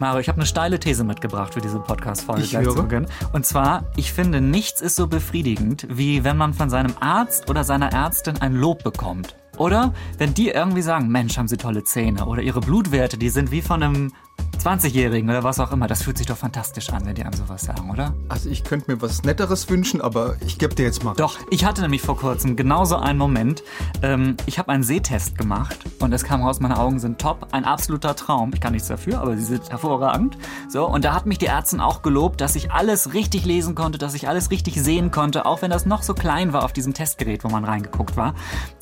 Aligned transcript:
Mario, 0.00 0.20
ich 0.20 0.28
habe 0.28 0.38
eine 0.38 0.46
steile 0.46 0.80
These 0.80 1.04
mitgebracht 1.04 1.52
für 1.52 1.60
diese 1.60 1.78
Podcast-Folge 1.78 2.40
Ich 2.40 2.50
gleich 2.50 2.64
höre. 2.64 2.74
zu 2.74 2.82
Beginn. 2.84 3.06
Und 3.34 3.44
zwar, 3.44 3.84
ich 3.96 4.14
finde, 4.14 4.40
nichts 4.40 4.80
ist 4.80 4.96
so 4.96 5.06
befriedigend, 5.06 5.86
wie 5.90 6.24
wenn 6.24 6.38
man 6.38 6.54
von 6.54 6.70
seinem 6.70 6.94
Arzt 7.00 7.50
oder 7.50 7.64
seiner 7.64 7.92
Ärztin 7.92 8.40
ein 8.40 8.54
Lob 8.54 8.82
bekommt. 8.82 9.36
Oder 9.58 9.92
wenn 10.16 10.32
die 10.32 10.48
irgendwie 10.48 10.80
sagen, 10.80 11.08
Mensch, 11.08 11.36
haben 11.36 11.48
sie 11.48 11.58
tolle 11.58 11.84
Zähne. 11.84 12.24
Oder 12.24 12.40
ihre 12.40 12.62
Blutwerte, 12.62 13.18
die 13.18 13.28
sind 13.28 13.50
wie 13.50 13.60
von 13.60 13.82
einem 13.82 14.12
20-Jährigen 14.60 15.28
oder 15.28 15.42
was 15.42 15.58
auch 15.58 15.72
immer. 15.72 15.86
Das 15.86 16.02
fühlt 16.02 16.18
sich 16.18 16.26
doch 16.26 16.36
fantastisch 16.36 16.90
an, 16.90 17.06
wenn 17.06 17.14
die 17.14 17.22
einem 17.22 17.32
sowas 17.32 17.62
sagen, 17.62 17.90
oder? 17.90 18.14
Also 18.28 18.50
ich 18.50 18.62
könnte 18.62 18.92
mir 18.92 19.00
was 19.00 19.22
Netteres 19.22 19.68
wünschen, 19.68 20.00
aber 20.00 20.36
ich 20.44 20.58
gebe 20.58 20.74
dir 20.74 20.84
jetzt 20.84 21.02
mal. 21.02 21.14
Doch, 21.14 21.38
ich 21.50 21.64
hatte 21.64 21.82
nämlich 21.82 22.02
vor 22.02 22.16
kurzem 22.16 22.56
genauso 22.56 22.96
einen 22.96 23.18
Moment. 23.18 23.62
Ähm, 24.02 24.36
ich 24.46 24.58
habe 24.58 24.70
einen 24.70 24.82
Sehtest 24.82 25.38
gemacht 25.38 25.78
und 25.98 26.12
es 26.12 26.24
kam 26.24 26.42
raus, 26.42 26.60
meine 26.60 26.78
Augen 26.78 26.98
sind 27.00 27.18
top. 27.20 27.48
Ein 27.52 27.64
absoluter 27.64 28.14
Traum. 28.14 28.50
Ich 28.54 28.60
kann 28.60 28.72
nichts 28.72 28.88
dafür, 28.88 29.20
aber 29.20 29.36
sie 29.36 29.44
sind 29.44 29.70
hervorragend. 29.70 30.36
So, 30.68 30.86
und 30.86 31.04
da 31.04 31.14
hat 31.14 31.26
mich 31.26 31.38
die 31.38 31.46
Ärztin 31.46 31.80
auch 31.80 32.02
gelobt, 32.02 32.40
dass 32.40 32.54
ich 32.54 32.70
alles 32.70 33.14
richtig 33.14 33.46
lesen 33.46 33.74
konnte, 33.74 33.98
dass 33.98 34.14
ich 34.14 34.28
alles 34.28 34.50
richtig 34.50 34.82
sehen 34.82 35.10
konnte, 35.10 35.46
auch 35.46 35.62
wenn 35.62 35.70
das 35.70 35.86
noch 35.86 36.02
so 36.02 36.14
klein 36.14 36.52
war 36.52 36.64
auf 36.64 36.72
diesem 36.72 36.94
Testgerät, 36.94 37.44
wo 37.44 37.48
man 37.48 37.64
reingeguckt 37.64 38.16
war. 38.16 38.34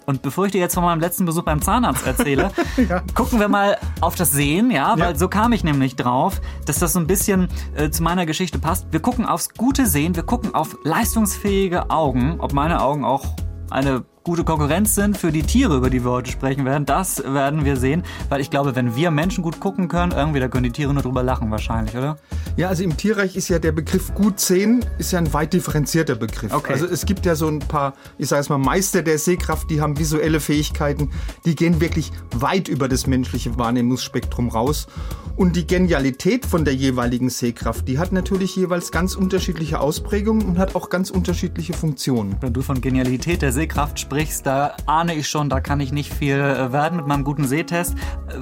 Und 0.08 0.22
bevor 0.22 0.46
ich 0.46 0.52
dir 0.52 0.60
jetzt 0.62 0.72
von 0.72 0.84
meinem 0.84 1.00
letzten 1.00 1.26
Besuch 1.26 1.42
beim 1.42 1.60
Zahnarzt 1.60 2.06
erzähle, 2.06 2.50
gucken 3.14 3.40
wir 3.40 3.48
mal 3.48 3.76
auf 4.00 4.14
das 4.14 4.30
Sehen, 4.30 4.70
ja, 4.70 4.92
weil 4.98 5.12
Ja. 5.12 5.14
so 5.18 5.28
kam 5.28 5.52
ich 5.52 5.64
nämlich 5.64 5.96
drauf, 5.96 6.40
dass 6.64 6.78
das 6.78 6.94
so 6.94 6.98
ein 6.98 7.06
bisschen 7.06 7.48
äh, 7.76 7.90
zu 7.90 8.02
meiner 8.02 8.24
Geschichte 8.24 8.58
passt. 8.58 8.86
Wir 8.90 9.00
gucken 9.00 9.26
aufs 9.26 9.50
gute 9.50 9.84
Sehen, 9.86 10.16
wir 10.16 10.22
gucken 10.22 10.54
auf 10.54 10.78
leistungsfähige 10.82 11.90
Augen, 11.90 12.36
ob 12.40 12.54
meine 12.54 12.80
Augen 12.80 13.04
auch 13.04 13.22
eine 13.70 14.06
gute 14.28 14.44
Konkurrenz 14.44 14.94
sind 14.94 15.16
für 15.16 15.32
die 15.32 15.42
Tiere, 15.42 15.78
über 15.78 15.88
die 15.88 16.04
wir 16.04 16.10
heute 16.10 16.30
sprechen 16.30 16.66
werden. 16.66 16.84
Das 16.84 17.24
werden 17.24 17.64
wir 17.64 17.78
sehen, 17.78 18.02
weil 18.28 18.42
ich 18.42 18.50
glaube, 18.50 18.76
wenn 18.76 18.94
wir 18.94 19.10
Menschen 19.10 19.42
gut 19.42 19.58
gucken 19.58 19.88
können, 19.88 20.12
irgendwie, 20.12 20.38
da 20.38 20.48
können 20.48 20.64
die 20.64 20.70
Tiere 20.70 20.92
nur 20.92 21.02
drüber 21.02 21.22
lachen 21.22 21.50
wahrscheinlich, 21.50 21.96
oder? 21.96 22.18
Ja, 22.54 22.68
also 22.68 22.82
im 22.82 22.94
Tierreich 22.94 23.36
ist 23.36 23.48
ja 23.48 23.58
der 23.58 23.72
Begriff 23.72 24.12
gut 24.12 24.38
sehen, 24.38 24.84
ist 24.98 25.12
ja 25.12 25.18
ein 25.18 25.32
weit 25.32 25.54
differenzierter 25.54 26.14
Begriff. 26.14 26.52
Okay. 26.52 26.74
Also 26.74 26.84
es 26.84 27.06
gibt 27.06 27.24
ja 27.24 27.36
so 27.36 27.48
ein 27.48 27.60
paar, 27.60 27.94
ich 28.18 28.28
sage 28.28 28.40
es 28.40 28.50
mal, 28.50 28.58
Meister 28.58 29.00
der 29.00 29.18
Sehkraft, 29.18 29.70
die 29.70 29.80
haben 29.80 29.98
visuelle 29.98 30.40
Fähigkeiten, 30.40 31.10
die 31.46 31.56
gehen 31.56 31.80
wirklich 31.80 32.12
weit 32.34 32.68
über 32.68 32.86
das 32.86 33.06
menschliche 33.06 33.56
Wahrnehmungsspektrum 33.56 34.50
raus. 34.50 34.88
Und 35.36 35.54
die 35.54 35.68
Genialität 35.68 36.44
von 36.44 36.64
der 36.64 36.74
jeweiligen 36.74 37.30
Sehkraft, 37.30 37.86
die 37.86 38.00
hat 38.00 38.10
natürlich 38.10 38.56
jeweils 38.56 38.90
ganz 38.90 39.14
unterschiedliche 39.14 39.78
Ausprägungen 39.78 40.44
und 40.44 40.58
hat 40.58 40.74
auch 40.74 40.90
ganz 40.90 41.10
unterschiedliche 41.10 41.74
Funktionen. 41.74 42.34
Wenn 42.40 42.52
du 42.52 42.60
von 42.60 42.80
Genialität 42.80 43.40
der 43.40 43.52
Sehkraft 43.52 44.00
sprichst, 44.00 44.17
da 44.42 44.74
ahne 44.86 45.14
ich 45.14 45.28
schon, 45.28 45.48
da 45.48 45.60
kann 45.60 45.78
ich 45.78 45.92
nicht 45.92 46.12
viel 46.12 46.34
äh, 46.34 46.72
werden 46.72 46.96
mit 46.96 47.06
meinem 47.06 47.22
guten 47.22 47.46
Sehtest. 47.46 47.94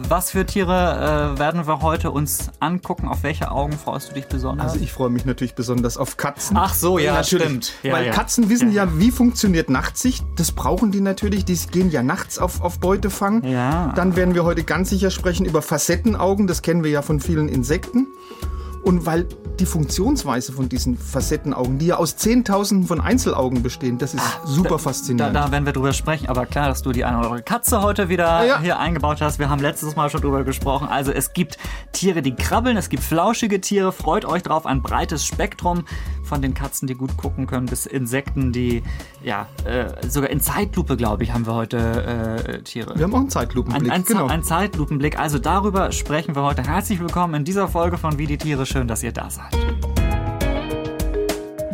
Was 0.08 0.30
für 0.30 0.46
Tiere 0.46 1.34
äh, 1.36 1.38
werden 1.38 1.66
wir 1.66 1.82
heute 1.82 2.10
uns 2.10 2.50
angucken? 2.60 3.08
Auf 3.08 3.22
welche 3.22 3.50
Augen 3.50 3.72
freust 3.72 4.10
du 4.10 4.14
dich 4.14 4.26
besonders? 4.26 4.72
Also 4.72 4.82
ich 4.82 4.90
freue 4.90 5.10
mich 5.10 5.26
natürlich 5.26 5.54
besonders 5.54 5.98
auf 5.98 6.16
Katzen. 6.16 6.56
Ach 6.56 6.72
so, 6.72 6.98
ja, 6.98 7.12
natürlich. 7.12 7.44
stimmt. 7.44 7.72
Ja, 7.82 7.92
Weil 7.92 8.06
ja. 8.06 8.12
Katzen 8.12 8.48
wissen 8.48 8.72
Ja, 8.72 8.84
ja, 8.84 8.98
wie 8.98 9.10
funktioniert 9.10 9.68
Nachtsicht. 9.68 10.24
Das 10.36 10.52
brauchen 10.52 10.92
die 10.92 11.00
natürlich. 11.02 11.44
Die 11.44 11.56
gehen 11.70 11.90
ja 11.90 12.02
nachts 12.02 12.38
auf, 12.38 12.62
auf 12.62 12.78
Beutefang. 12.78 13.44
Ja. 13.44 13.92
Dann 13.94 14.16
werden 14.16 14.34
wir 14.34 14.44
heute 14.44 14.64
ganz 14.64 14.88
sicher 14.88 15.10
sprechen 15.10 15.44
über 15.44 15.60
Facettenaugen. 15.60 16.46
Das 16.46 16.62
kennen 16.62 16.84
wir 16.84 16.90
ja 16.90 17.02
von 17.02 17.20
vielen 17.20 17.48
Insekten. 17.48 18.06
Und 18.86 19.04
weil 19.04 19.26
die 19.58 19.66
Funktionsweise 19.66 20.52
von 20.52 20.68
diesen 20.68 20.96
Facettenaugen, 20.96 21.78
die 21.78 21.86
ja 21.86 21.96
aus 21.96 22.16
Zehntausenden 22.16 22.86
von 22.86 23.00
Einzelaugen 23.00 23.60
bestehen, 23.64 23.98
das 23.98 24.14
ist 24.14 24.22
super 24.44 24.68
Ah, 24.68 24.72
da, 24.74 24.78
faszinierend. 24.78 25.34
da 25.34 25.50
werden 25.50 25.66
wir 25.66 25.72
drüber 25.72 25.92
sprechen, 25.92 26.28
aber 26.28 26.46
klar, 26.46 26.68
dass 26.68 26.82
du 26.82 26.92
die 26.92 27.04
eine 27.04 27.16
oder 27.18 27.26
andere 27.26 27.42
Katze 27.42 27.82
heute 27.82 28.08
wieder 28.08 28.44
Ja. 28.46 28.60
hier 28.60 28.78
eingebaut 28.78 29.20
hast. 29.20 29.40
Wir 29.40 29.48
haben 29.50 29.60
letztes 29.60 29.96
Mal 29.96 30.08
schon 30.08 30.20
drüber 30.20 30.44
gesprochen. 30.44 30.86
Also 30.86 31.10
es 31.10 31.32
gibt 31.32 31.58
Tiere, 31.90 32.22
die 32.22 32.36
krabbeln, 32.36 32.76
es 32.76 32.88
gibt 32.88 33.02
flauschige 33.02 33.60
Tiere. 33.60 33.90
Freut 33.90 34.24
euch 34.24 34.44
drauf, 34.44 34.66
ein 34.66 34.82
breites 34.82 35.26
Spektrum 35.26 35.84
von 36.26 36.42
den 36.42 36.54
Katzen, 36.54 36.86
die 36.86 36.94
gut 36.94 37.16
gucken 37.16 37.46
können, 37.46 37.66
bis 37.66 37.86
Insekten, 37.86 38.52
die 38.52 38.82
ja 39.22 39.48
äh, 39.64 40.08
sogar 40.08 40.30
in 40.30 40.40
Zeitlupe, 40.40 40.96
glaube 40.96 41.22
ich, 41.22 41.32
haben 41.32 41.46
wir 41.46 41.54
heute 41.54 41.78
äh, 41.78 42.62
Tiere. 42.62 42.94
wir 42.96 43.04
haben 43.04 43.12
auch 43.14 43.18
einen 43.18 43.26
Ein, 43.26 43.30
Zeitlupenblick. 43.30 43.92
ein, 43.92 44.04
genau. 44.04 44.26
ein 44.26 44.42
Zeitlupenblick. 44.42 45.18
Also 45.18 45.38
darüber 45.38 45.92
sprechen 45.92 46.34
wir 46.34 46.42
heute. 46.42 46.62
Herzlich 46.62 47.00
willkommen 47.00 47.34
in 47.34 47.44
dieser 47.44 47.68
Folge 47.68 47.98
von 47.98 48.18
Wie 48.18 48.26
die 48.26 48.38
Tiere. 48.38 48.66
Schön, 48.66 48.88
dass 48.88 49.02
ihr 49.02 49.12
da 49.12 49.30
seid. 49.30 49.54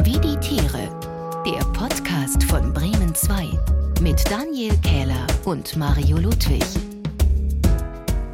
Wie 0.05 0.19
die 0.21 0.37
Tiere. 0.41 0.89
Der 1.47 1.65
Podcast 1.73 2.45
von 2.45 2.73
Bremen 2.73 3.15
2 3.15 3.49
mit 4.01 4.23
Daniel 4.31 4.77
Kähler 4.79 5.27
und 5.45 5.77
Mario 5.77 6.19
Ludwig. 6.19 6.63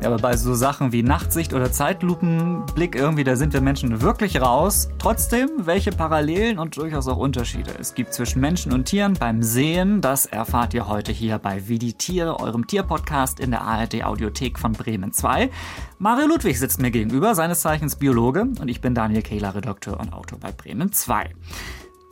Ja, 0.00 0.06
aber 0.06 0.18
bei 0.18 0.36
so 0.36 0.54
Sachen 0.54 0.92
wie 0.92 1.02
Nachtsicht 1.02 1.52
oder 1.52 1.72
Zeitlupenblick 1.72 2.94
irgendwie, 2.94 3.24
da 3.24 3.34
sind 3.34 3.52
wir 3.52 3.60
Menschen 3.60 4.00
wirklich 4.00 4.40
raus. 4.40 4.88
Trotzdem, 5.00 5.50
welche 5.64 5.90
Parallelen 5.90 6.60
und 6.60 6.76
durchaus 6.76 7.08
auch 7.08 7.16
Unterschiede 7.16 7.72
es 7.80 7.94
gibt 7.94 8.14
zwischen 8.14 8.40
Menschen 8.40 8.72
und 8.72 8.84
Tieren 8.84 9.14
beim 9.14 9.42
Sehen, 9.42 10.00
das 10.00 10.24
erfahrt 10.26 10.72
ihr 10.72 10.86
heute 10.86 11.10
hier 11.10 11.38
bei 11.38 11.66
Wie 11.66 11.80
die 11.80 11.94
Tiere, 11.94 12.38
eurem 12.38 12.68
Tierpodcast 12.68 13.40
in 13.40 13.50
der 13.50 13.62
ARD 13.62 14.04
Audiothek 14.04 14.60
von 14.60 14.70
Bremen 14.70 15.12
2. 15.12 15.50
Mario 15.98 16.28
Ludwig 16.28 16.60
sitzt 16.60 16.80
mir 16.80 16.92
gegenüber, 16.92 17.34
seines 17.34 17.60
Zeichens 17.62 17.96
Biologe, 17.96 18.42
und 18.42 18.68
ich 18.68 18.80
bin 18.80 18.94
Daniel 18.94 19.22
Kehler, 19.22 19.56
Redakteur 19.56 19.98
und 19.98 20.12
Autor 20.12 20.38
bei 20.38 20.52
Bremen 20.52 20.92
2. 20.92 21.34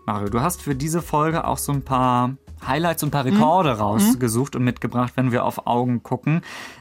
Mario, 0.06 0.28
du 0.28 0.40
hast 0.40 0.60
für 0.60 0.74
diese 0.74 1.02
Folge 1.02 1.44
auch 1.44 1.58
so 1.58 1.70
ein 1.70 1.82
paar 1.82 2.36
Highlights 2.66 3.04
und 3.04 3.08
ein 3.08 3.12
paar 3.12 3.24
Rekorde 3.24 3.78
rausgesucht 3.78 4.56
und 4.56 4.64
mitgebracht, 4.64 5.12
wenn 5.14 5.30
wir 5.30 5.44
auf 5.44 5.68
Augen 5.68 6.02
gucken. 6.02 6.40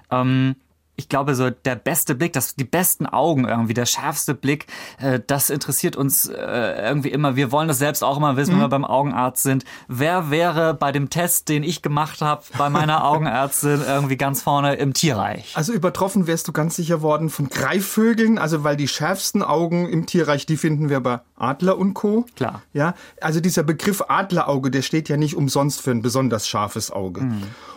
Ähm, 0.10 0.56
ich 0.96 1.10
glaube, 1.10 1.36
so 1.36 1.50
der 1.50 1.76
beste 1.76 2.16
Blick, 2.16 2.34
das, 2.34 2.56
die 2.56 2.64
besten 2.64 3.06
Augen 3.06 3.48
irgendwie, 3.48 3.74
der 3.74 3.86
schärfste 3.86 4.34
Blick, 4.34 4.68
äh, 5.00 5.20
das 5.26 5.50
interessiert 5.50 5.96
uns 5.96 6.28
äh, 6.28 6.36
irgendwie 6.36 7.10
immer. 7.10 7.36
Wir 7.36 7.52
wollen 7.52 7.68
das 7.68 7.80
selbst 7.80 8.04
auch 8.04 8.18
immer 8.18 8.38
wissen, 8.38 8.54
wenn 8.54 8.62
wir 8.62 8.70
beim 8.70 8.86
Augenarzt 8.86 9.44
sind. 9.44 9.66
Wer 9.88 10.30
wäre 10.32 10.74
bei 10.74 10.92
dem 10.92 11.10
Test, 11.10 11.50
den 11.50 11.64
ich 11.64 11.82
gemacht 11.82 12.22
habe, 12.22 12.44
bei 12.58 12.70
meiner 12.70 13.06
Augenärztin 13.06 13.82
irgendwie 13.88 14.18
ganz 14.18 14.42
vorne 14.42 14.76
im 14.76 14.94
Tierreich? 14.94 15.54
Also 15.56 15.74
übertroffen 15.74 16.28
wärst 16.28 16.48
du 16.48 16.54
ganz 16.54 16.76
sicher 16.76 17.02
worden 17.02 17.30
von 17.30 17.50
Greifvögeln, 17.50 18.38
also 18.38 18.64
weil 18.64 18.78
die 18.78 18.88
schärfsten 18.88 19.44
Augen 19.44 19.88
im 19.90 20.06
Tierreich, 20.06 20.46
die 20.46 20.58
finden 20.58 20.90
wir 20.90 21.02
bei 21.02 21.20
Adler 21.46 21.78
und 21.78 21.94
Co. 21.94 22.26
Klar. 22.36 22.64
Ja, 22.74 22.96
also 23.22 23.40
dieser 23.40 23.64
Begriff 23.64 24.04
Adlerauge, 24.08 24.72
der 24.72 24.82
steht 24.82 25.10
ja 25.10 25.18
nicht 25.18 25.36
umsonst 25.36 25.82
für 25.82 25.92
ein 25.92 26.02
besonders 26.02 26.48
scharfes 26.48 26.92
Auge. 26.92 27.28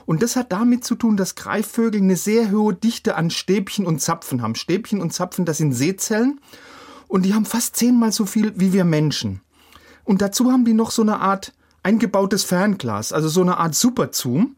Und 0.07 0.23
das 0.23 0.37
hat 0.37 0.53
damit 0.53 0.85
zu 0.85 0.95
tun, 0.95 1.17
dass 1.17 1.35
Greifvögel 1.35 2.01
eine 2.01 2.17
sehr 2.17 2.51
hohe 2.51 2.75
Dichte 2.75 3.15
an 3.15 3.31
Stäbchen 3.31 3.87
und 3.87 4.01
Zapfen 4.01 4.43
haben. 4.43 4.55
Stäbchen 4.55 5.01
und 5.01 5.13
Zapfen, 5.13 5.45
das 5.45 5.59
sind 5.59 5.73
Sehzellen 5.73 6.41
und 7.09 7.25
die 7.25 7.35
haben 7.35 7.45
fast 7.45 7.77
zehnmal 7.77 8.13
so 8.13 8.27
viel 8.27 8.53
wie 8.57 8.73
wir 8.73 8.85
Menschen. 8.85 9.41
Und 10.05 10.23
dazu 10.23 10.51
haben 10.51 10.65
die 10.65 10.75
noch 10.75 10.91
so 10.91 11.03
eine 11.03 11.21
Art 11.21 11.53
eingebautes 11.83 12.45
Fernglas, 12.45 13.13
also 13.13 13.29
so 13.29 13.41
eine 13.43 13.59
Art 13.59 13.75
Superzoom, 13.75 14.57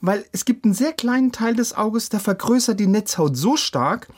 weil 0.00 0.24
es 0.32 0.44
gibt 0.44 0.64
einen 0.64 0.74
sehr 0.74 0.92
kleinen 0.92 1.32
Teil 1.32 1.54
des 1.54 1.76
Auges, 1.76 2.08
der 2.08 2.20
vergrößert 2.20 2.78
die 2.78 2.86
Netzhaut 2.86 3.36
so 3.36 3.56
stark, 3.56 4.08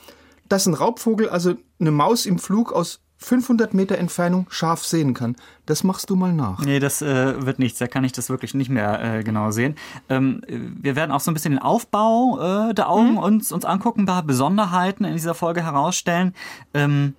dass 0.49 0.67
ein 0.67 0.75
Raubvogel, 0.75 1.29
also 1.29 1.55
eine 1.81 1.91
Maus 1.91 2.27
im 2.27 2.39
Flug 2.39 2.73
aus 2.73 3.01
500 3.19 3.73
Meter 3.75 3.97
Entfernung 3.99 4.47
scharf 4.51 4.85
sehen 4.85 5.15
kann. 5.15 5.37
Das 5.67 5.83
machst 5.83 6.11
du 6.11 6.17
mal 6.17 6.33
nach. 6.33 6.61
Nee, 6.61 6.79
das 6.79 7.01
äh, 7.01 7.47
wird 7.47 7.59
nichts. 7.59 7.79
Da 7.79 7.87
kann 7.87 8.05
ich 8.05 8.13
das 8.13 8.29
wirklich 8.29 8.55
nicht 8.55 8.69
mehr 8.69 9.03
äh, 9.03 9.25
genau 9.25 9.51
sehen. 9.51 9.77
Ähm, 10.09 10.43
wir 10.49 10.95
werden 10.97 11.11
auch 11.11 11.21
so 11.21 11.31
ein 11.31 11.35
bisschen 11.35 11.53
den 11.53 11.63
Aufbau 11.63 12.69
äh, 12.71 12.75
der 12.75 12.91
Augen 12.91 13.17
uns, 13.17 13.51
uns 13.53 13.65
angucken, 13.65 14.03
ein 14.03 14.07
paar 14.07 14.23
Besonderheiten 14.25 15.05
in 15.05 15.15
dieser 15.15 15.35
Folge 15.35 15.63
herausstellen. 15.63 16.35
Ähm, 16.75 17.15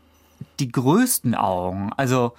die 0.59 0.71
größten 0.71 1.33
Augen, 1.33 1.91
also 1.95 2.33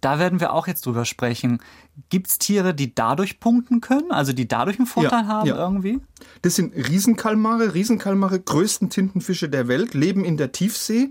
da 0.00 0.18
werden 0.18 0.40
wir 0.40 0.52
auch 0.52 0.66
jetzt 0.66 0.86
drüber 0.86 1.04
sprechen. 1.04 1.60
Gibt's 2.08 2.38
Tiere, 2.38 2.74
die 2.74 2.94
dadurch 2.94 3.38
punkten 3.38 3.80
können, 3.80 4.10
also 4.10 4.32
die 4.32 4.48
dadurch 4.48 4.78
einen 4.78 4.86
Vorteil 4.86 5.24
Ja, 5.24 5.26
haben 5.26 5.48
ja. 5.48 5.56
irgendwie? 5.56 6.00
Das 6.40 6.54
sind 6.54 6.74
Riesenkalmare. 6.74 7.74
Riesenkalmare, 7.74 8.40
größten 8.40 8.88
Tintenfische 8.88 9.50
der 9.50 9.68
Welt, 9.68 9.92
leben 9.92 10.24
in 10.24 10.38
der 10.38 10.52
Tiefsee. 10.52 11.10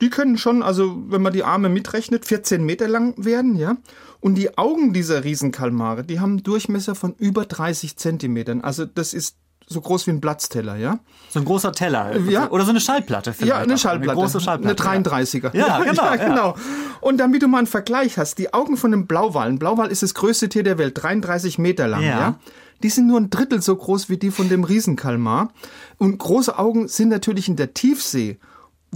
Die 0.00 0.10
können 0.10 0.38
schon, 0.38 0.62
also 0.62 1.02
wenn 1.08 1.22
man 1.22 1.32
die 1.32 1.44
Arme 1.44 1.68
mitrechnet, 1.68 2.24
14 2.24 2.64
Meter 2.64 2.88
lang 2.88 3.14
werden, 3.16 3.56
ja. 3.56 3.76
Und 4.20 4.36
die 4.36 4.56
Augen 4.56 4.92
dieser 4.92 5.24
Riesenkalmare, 5.24 6.04
die 6.04 6.20
haben 6.20 6.30
einen 6.30 6.42
Durchmesser 6.42 6.94
von 6.94 7.14
über 7.18 7.44
30 7.44 7.96
Zentimetern. 7.96 8.62
Also 8.62 8.86
das 8.86 9.12
ist 9.14 9.36
so 9.66 9.80
groß 9.80 10.06
wie 10.06 10.10
ein 10.10 10.20
Platzteller, 10.20 10.76
ja. 10.76 10.98
So 11.30 11.38
ein 11.40 11.44
großer 11.44 11.72
Teller. 11.72 12.18
Ja. 12.28 12.50
Oder 12.50 12.64
so 12.64 12.70
eine 12.70 12.80
Schallplatte 12.80 13.32
vielleicht. 13.32 13.48
Ja, 13.54 13.58
eine. 13.62 13.78
Schallplatte. 13.78 14.12
Eine 14.12 14.20
große 14.20 14.40
Schallplatte. 14.40 14.88
Eine 14.90 15.02
33er. 15.04 15.54
Ja, 15.56 15.78
genau, 15.82 16.04
ja. 16.04 16.16
genau. 16.16 16.56
Und 17.00 17.18
damit 17.18 17.42
du 17.42 17.48
mal 17.48 17.58
einen 17.58 17.66
Vergleich 17.66 18.18
hast, 18.18 18.38
die 18.38 18.52
Augen 18.52 18.76
von 18.76 18.92
einem 18.92 19.06
Blauwal, 19.06 19.48
ein 19.48 19.58
Blauwal 19.58 19.90
ist 19.90 20.02
das 20.02 20.14
größte 20.14 20.48
Tier 20.48 20.62
der 20.62 20.78
Welt, 20.78 21.02
33 21.02 21.58
Meter 21.58 21.88
lang, 21.88 22.02
Ja. 22.02 22.08
ja. 22.08 22.38
Die 22.82 22.90
sind 22.90 23.06
nur 23.06 23.18
ein 23.18 23.30
Drittel 23.30 23.62
so 23.62 23.74
groß 23.74 24.10
wie 24.10 24.18
die 24.18 24.30
von 24.30 24.48
dem 24.50 24.64
Riesenkalmar. 24.64 25.52
Und 25.96 26.18
große 26.18 26.58
Augen 26.58 26.88
sind 26.88 27.08
natürlich 27.08 27.48
in 27.48 27.56
der 27.56 27.72
Tiefsee, 27.72 28.38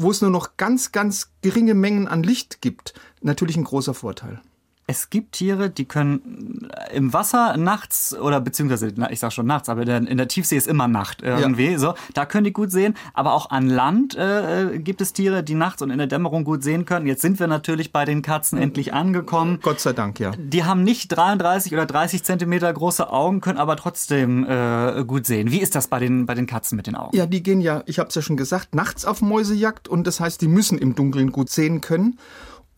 wo 0.00 0.10
es 0.10 0.20
nur 0.20 0.30
noch 0.30 0.56
ganz, 0.56 0.92
ganz 0.92 1.30
geringe 1.42 1.74
Mengen 1.74 2.08
an 2.08 2.22
Licht 2.22 2.60
gibt, 2.60 2.94
natürlich 3.20 3.56
ein 3.56 3.64
großer 3.64 3.94
Vorteil. 3.94 4.40
Es 4.90 5.10
gibt 5.10 5.32
Tiere, 5.32 5.68
die 5.68 5.84
können 5.84 6.70
im 6.94 7.12
Wasser 7.12 7.58
nachts 7.58 8.16
oder 8.16 8.40
beziehungsweise, 8.40 8.90
ich 9.10 9.20
sag 9.20 9.34
schon 9.34 9.44
nachts, 9.44 9.68
aber 9.68 9.82
in 9.82 10.16
der 10.16 10.28
Tiefsee 10.28 10.56
ist 10.56 10.66
immer 10.66 10.88
Nacht 10.88 11.20
irgendwie. 11.20 11.72
Ja. 11.72 11.78
So, 11.78 11.94
da 12.14 12.24
können 12.24 12.44
die 12.44 12.54
gut 12.54 12.70
sehen. 12.70 12.94
Aber 13.12 13.34
auch 13.34 13.50
an 13.50 13.68
Land 13.68 14.16
äh, 14.16 14.78
gibt 14.78 15.02
es 15.02 15.12
Tiere, 15.12 15.42
die 15.42 15.54
nachts 15.54 15.82
und 15.82 15.90
in 15.90 15.98
der 15.98 16.06
Dämmerung 16.06 16.42
gut 16.42 16.62
sehen 16.62 16.86
können. 16.86 17.06
Jetzt 17.06 17.20
sind 17.20 17.38
wir 17.38 17.48
natürlich 17.48 17.92
bei 17.92 18.06
den 18.06 18.22
Katzen 18.22 18.56
mhm. 18.56 18.64
endlich 18.64 18.94
angekommen. 18.94 19.58
Gott 19.60 19.78
sei 19.78 19.92
Dank, 19.92 20.20
ja. 20.20 20.32
Die 20.38 20.64
haben 20.64 20.84
nicht 20.84 21.08
33 21.08 21.74
oder 21.74 21.84
30 21.84 22.24
Zentimeter 22.24 22.72
große 22.72 23.10
Augen, 23.10 23.42
können 23.42 23.58
aber 23.58 23.76
trotzdem 23.76 24.46
äh, 24.48 25.04
gut 25.04 25.26
sehen. 25.26 25.50
Wie 25.50 25.60
ist 25.60 25.74
das 25.74 25.88
bei 25.88 25.98
den 25.98 26.24
bei 26.24 26.34
den 26.34 26.46
Katzen 26.46 26.76
mit 26.76 26.86
den 26.86 26.94
Augen? 26.94 27.14
Ja, 27.14 27.26
die 27.26 27.42
gehen 27.42 27.60
ja, 27.60 27.82
ich 27.84 27.98
habe 27.98 28.08
es 28.08 28.14
ja 28.14 28.22
schon 28.22 28.38
gesagt, 28.38 28.74
nachts 28.74 29.04
auf 29.04 29.20
Mäusejagd 29.20 29.86
und 29.86 30.06
das 30.06 30.18
heißt, 30.18 30.40
die 30.40 30.48
müssen 30.48 30.78
im 30.78 30.94
Dunkeln 30.94 31.30
gut 31.30 31.50
sehen 31.50 31.82
können. 31.82 32.18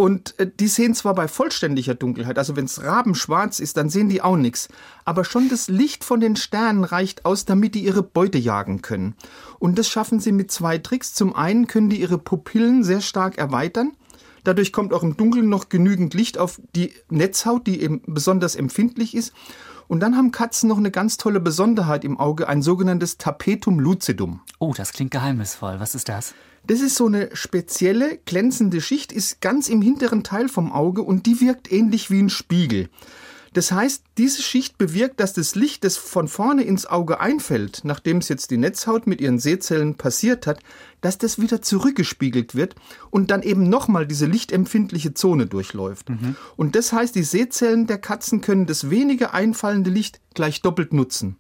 Und 0.01 0.39
äh, 0.39 0.51
die 0.51 0.69
sehen 0.69 0.95
zwar 0.95 1.15
bei 1.15 1.29
vollständiger 1.29 1.95
Dunkelheit, 1.95 2.39
also 2.39 2.57
wenn 2.57 2.65
es 2.65 2.83
rabenschwarz 2.83 3.61
ist, 3.61 3.77
dann 3.77 3.91
sehen 3.91 4.09
die 4.09 4.23
auch 4.23 4.39
nichts. 4.39 4.71
Aber 5.05 5.27
schon 5.27 5.51
das 5.51 5.69
Licht 5.69 6.05
von 6.05 6.21
den 6.21 6.37
Sternen 6.37 6.85
reicht 6.85 7.27
aus, 7.27 7.45
damit 7.45 7.75
die 7.75 7.85
ihre 7.85 8.03
Beute 8.03 8.39
jagen 8.39 8.81
können. 8.81 9.15
Und 9.59 9.79
das 9.79 9.91
schaffen 9.91 10.19
sie 10.19 10.33
mit 10.33 10.51
zwei 10.51 10.79
Tricks. 10.79 11.13
Zum 11.13 11.37
einen 11.37 11.67
können 11.67 11.91
die 11.91 12.01
ihre 12.01 12.17
Pupillen 12.17 12.83
sehr 12.83 13.03
stark 13.03 13.37
erweitern. 13.37 13.93
Dadurch 14.43 14.73
kommt 14.73 14.95
auch 14.95 15.03
im 15.03 15.19
Dunkeln 15.19 15.51
noch 15.51 15.69
genügend 15.69 16.15
Licht 16.15 16.39
auf 16.39 16.63
die 16.75 16.95
Netzhaut, 17.11 17.67
die 17.67 17.83
eben 17.83 18.01
besonders 18.07 18.57
empfindlich 18.57 19.15
ist. 19.15 19.35
Und 19.87 20.01
dann 20.01 20.17
haben 20.17 20.33
Katzen 20.33 20.71
noch 20.71 20.79
eine 20.79 20.91
ganz 20.91 21.19
tolle 21.19 21.41
Besonderheit 21.41 22.07
im 22.07 22.19
Auge, 22.19 22.49
ein 22.49 22.63
sogenanntes 22.63 23.19
Tapetum 23.19 23.79
lucidum. 23.79 24.41
Oh, 24.61 24.73
das 24.75 24.95
klingt 24.95 25.11
geheimnisvoll. 25.11 25.79
Was 25.79 25.95
ist 25.95 26.09
das? 26.09 26.33
Das 26.67 26.81
ist 26.81 26.97
so 26.97 27.07
eine 27.07 27.31
spezielle 27.35 28.19
glänzende 28.25 28.81
Schicht, 28.81 29.13
ist 29.13 29.41
ganz 29.41 29.69
im 29.69 29.83
hinteren 29.83 30.23
Teil 30.23 30.49
vom 30.49 30.73
Auge 30.73 31.03
und 31.03 31.27
die 31.27 31.41
wirkt 31.41 31.73
ähnlich 31.73 32.11
wie 32.11 32.21
ein 32.21 32.31
Spiegel. 32.31 32.89
Das 33.53 33.73
heißt, 33.73 34.05
diese 34.17 34.43
Schicht 34.43 34.79
bewirkt, 34.79 35.19
dass 35.19 35.33
das 35.33 35.57
Licht, 35.57 35.83
das 35.83 35.97
von 35.97 36.29
vorne 36.29 36.63
ins 36.63 36.87
Auge 36.87 37.19
einfällt, 37.19 37.81
nachdem 37.83 38.19
es 38.19 38.29
jetzt 38.29 38.53
die 38.53 38.59
Netzhaut 38.59 39.09
mit 39.09 39.21
ihren 39.21 39.41
Sehzellen 39.41 39.97
passiert 39.97 40.47
hat, 40.47 40.61
dass 41.01 41.19
das 41.19 41.41
wieder 41.41 41.61
zurückgespiegelt 41.61 42.55
wird 42.55 42.77
und 43.11 43.33
dann 43.33 43.43
eben 43.43 43.69
nochmal 43.69 44.07
diese 44.07 44.27
lichtempfindliche 44.27 45.15
Zone 45.15 45.47
durchläuft. 45.47 46.11
Mhm. 46.11 46.37
Und 46.57 46.77
das 46.77 46.93
heißt, 46.93 47.15
die 47.17 47.25
Sehzellen 47.25 47.89
der 47.89 47.99
Katzen 47.99 48.41
können 48.41 48.67
das 48.67 48.89
weniger 48.89 49.35
einfallende 49.35 49.91
Licht 49.91 50.21
gleich 50.35 50.63
doppelt 50.63 50.93
nutzen. 50.93 51.37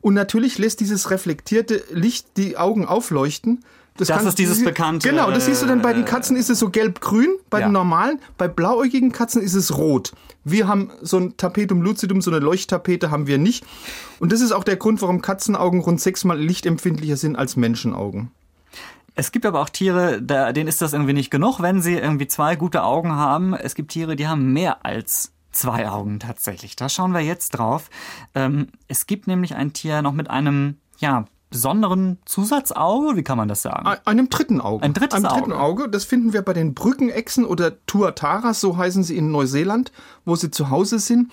Und 0.00 0.14
natürlich 0.14 0.58
lässt 0.58 0.80
dieses 0.80 1.10
reflektierte 1.10 1.82
Licht 1.90 2.36
die 2.36 2.58
Augen 2.58 2.84
aufleuchten, 2.84 3.64
das, 3.96 4.08
das 4.08 4.24
ist 4.24 4.38
dieses 4.38 4.64
bekannte. 4.64 5.08
Genau, 5.08 5.30
das 5.30 5.46
siehst 5.46 5.62
du 5.62 5.66
dann 5.66 5.80
bei 5.80 5.92
den 5.92 6.04
Katzen 6.04 6.36
ist 6.36 6.50
es 6.50 6.58
so 6.58 6.70
gelb-grün, 6.70 7.28
bei 7.48 7.60
ja. 7.60 7.68
den 7.68 7.72
normalen, 7.72 8.18
bei 8.36 8.48
blauäugigen 8.48 9.12
Katzen 9.12 9.40
ist 9.40 9.54
es 9.54 9.76
rot. 9.76 10.12
Wir 10.42 10.66
haben 10.66 10.90
so 11.00 11.18
ein 11.18 11.36
Tapetum 11.36 11.80
lucidum, 11.80 12.20
so 12.20 12.30
eine 12.30 12.40
Leuchttapete 12.40 13.10
haben 13.10 13.26
wir 13.28 13.38
nicht. 13.38 13.64
Und 14.18 14.32
das 14.32 14.40
ist 14.40 14.52
auch 14.52 14.64
der 14.64 14.76
Grund, 14.76 15.00
warum 15.00 15.22
Katzenaugen 15.22 15.80
rund 15.80 16.00
sechsmal 16.00 16.38
lichtempfindlicher 16.38 17.16
sind 17.16 17.36
als 17.36 17.56
Menschenaugen. 17.56 18.30
Es 19.14 19.30
gibt 19.30 19.46
aber 19.46 19.60
auch 19.60 19.68
Tiere, 19.68 20.20
da, 20.20 20.52
denen 20.52 20.68
ist 20.68 20.82
das 20.82 20.92
irgendwie 20.92 21.12
nicht 21.12 21.30
genug, 21.30 21.62
wenn 21.62 21.80
sie 21.80 21.94
irgendwie 21.94 22.26
zwei 22.26 22.56
gute 22.56 22.82
Augen 22.82 23.12
haben. 23.12 23.54
Es 23.54 23.76
gibt 23.76 23.92
Tiere, 23.92 24.16
die 24.16 24.26
haben 24.26 24.52
mehr 24.52 24.84
als 24.84 25.32
zwei 25.52 25.88
Augen 25.88 26.18
tatsächlich. 26.18 26.74
Da 26.74 26.88
schauen 26.88 27.12
wir 27.12 27.20
jetzt 27.20 27.50
drauf. 27.50 27.90
Ähm, 28.34 28.68
es 28.88 29.06
gibt 29.06 29.28
nämlich 29.28 29.54
ein 29.54 29.72
Tier 29.72 30.02
noch 30.02 30.12
mit 30.12 30.30
einem, 30.30 30.78
ja, 30.98 31.26
besonderen 31.54 32.18
Zusatzauge? 32.24 33.16
Wie 33.16 33.22
kann 33.22 33.38
man 33.38 33.46
das 33.46 33.62
sagen? 33.62 33.86
Einem 34.04 34.28
dritten 34.28 34.60
Auge. 34.60 34.82
Ein 34.82 34.92
drittes 34.92 35.14
Einem 35.14 35.26
Auge. 35.26 35.36
dritten 35.36 35.52
Auge. 35.52 35.88
Das 35.88 36.04
finden 36.04 36.32
wir 36.32 36.42
bei 36.42 36.52
den 36.52 36.74
Brückenechsen 36.74 37.44
oder 37.44 37.74
Tuataras, 37.86 38.60
so 38.60 38.76
heißen 38.76 39.04
sie 39.04 39.16
in 39.16 39.30
Neuseeland, 39.30 39.92
wo 40.24 40.34
sie 40.34 40.50
zu 40.50 40.70
Hause 40.70 40.98
sind. 40.98 41.32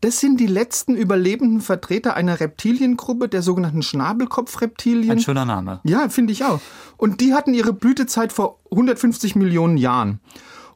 Das 0.00 0.18
sind 0.18 0.40
die 0.40 0.46
letzten 0.46 0.96
überlebenden 0.96 1.60
Vertreter 1.60 2.14
einer 2.14 2.40
Reptiliengruppe, 2.40 3.28
der 3.28 3.42
sogenannten 3.42 3.82
Schnabelkopfreptilien. 3.82 5.10
Ein 5.10 5.20
schöner 5.20 5.44
Name. 5.44 5.80
Ja, 5.84 6.08
finde 6.08 6.32
ich 6.32 6.42
auch. 6.42 6.60
Und 6.96 7.20
die 7.20 7.34
hatten 7.34 7.52
ihre 7.52 7.74
Blütezeit 7.74 8.32
vor 8.32 8.60
150 8.70 9.36
Millionen 9.36 9.76
Jahren. 9.76 10.20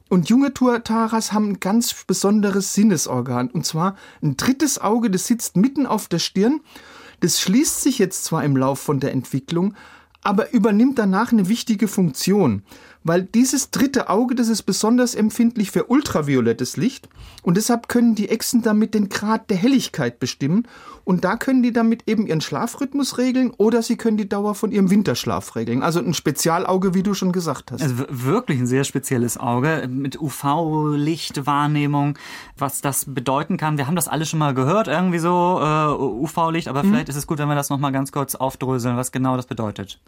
Und 0.09 0.29
junge 0.29 0.53
Tuataras 0.53 1.33
haben 1.33 1.53
ein 1.53 1.59
ganz 1.59 2.03
besonderes 2.05 2.75
Sinnesorgan. 2.75 3.49
Und 3.49 3.65
zwar 3.65 3.95
ein 4.21 4.37
drittes 4.37 4.79
Auge, 4.79 5.09
das 5.09 5.25
sitzt 5.25 5.57
mitten 5.57 5.87
auf 5.87 6.07
der 6.07 6.19
Stirn 6.19 6.61
das 7.19 7.41
schließt 7.41 7.81
sich 7.81 7.99
jetzt 7.99 8.25
zwar 8.25 8.43
im 8.43 8.57
Lauf 8.57 8.79
von 8.79 8.99
der 8.99 9.11
Entwicklung, 9.11 9.73
aber 10.23 10.51
übernimmt 10.53 10.97
danach 10.97 11.31
eine 11.31 11.49
wichtige 11.49 11.87
Funktion 11.87 12.63
weil 13.05 13.21
dieses 13.21 13.69
dritte 13.69 14.09
Auge, 14.09 14.33
das 14.35 14.49
ist 14.49 14.63
besonders 14.63 15.13
empfindlich 15.13 15.69
für 15.71 15.85
ultraviolettes 15.85 16.75
Licht 16.75 17.07
und 17.43 17.55
deshalb 17.55 17.87
können 17.87 18.15
die 18.15 18.29
Echsen 18.29 18.63
damit 18.63 18.95
den 18.95 19.09
Grad 19.09 19.49
der 19.51 19.57
Helligkeit 19.57 20.19
bestimmen 20.19 20.67
und 21.03 21.23
da 21.23 21.37
können 21.37 21.61
die 21.61 21.71
damit 21.71 22.03
eben 22.07 22.25
ihren 22.25 22.41
Schlafrhythmus 22.41 23.19
regeln 23.19 23.51
oder 23.55 23.83
sie 23.83 23.95
können 23.95 24.17
die 24.17 24.27
Dauer 24.27 24.55
von 24.55 24.71
ihrem 24.71 24.89
Winterschlaf 24.89 25.55
regeln. 25.55 25.83
Also 25.83 25.99
ein 25.99 26.15
Spezialauge, 26.15 26.95
wie 26.95 27.03
du 27.03 27.13
schon 27.13 27.31
gesagt 27.31 27.71
hast. 27.71 27.83
Also 27.83 28.05
wirklich 28.09 28.59
ein 28.59 28.67
sehr 28.67 28.83
spezielles 28.83 29.37
Auge 29.37 29.87
mit 29.87 30.19
UV-Lichtwahrnehmung, 30.19 32.17
was 32.57 32.81
das 32.81 33.05
bedeuten 33.07 33.57
kann. 33.57 33.77
Wir 33.77 33.85
haben 33.85 33.95
das 33.95 34.07
alle 34.07 34.25
schon 34.25 34.39
mal 34.39 34.55
gehört, 34.55 34.87
irgendwie 34.87 35.19
so 35.19 35.59
äh, 35.61 35.93
UV-Licht, 35.93 36.67
aber 36.67 36.81
mhm. 36.81 36.89
vielleicht 36.89 37.09
ist 37.09 37.17
es 37.17 37.27
gut, 37.27 37.37
wenn 37.37 37.49
wir 37.49 37.55
das 37.55 37.69
noch 37.69 37.77
mal 37.77 37.91
ganz 37.91 38.11
kurz 38.11 38.33
aufdröseln, 38.33 38.97
was 38.97 39.11
genau 39.11 39.37
das 39.37 39.45
bedeutet. 39.45 39.99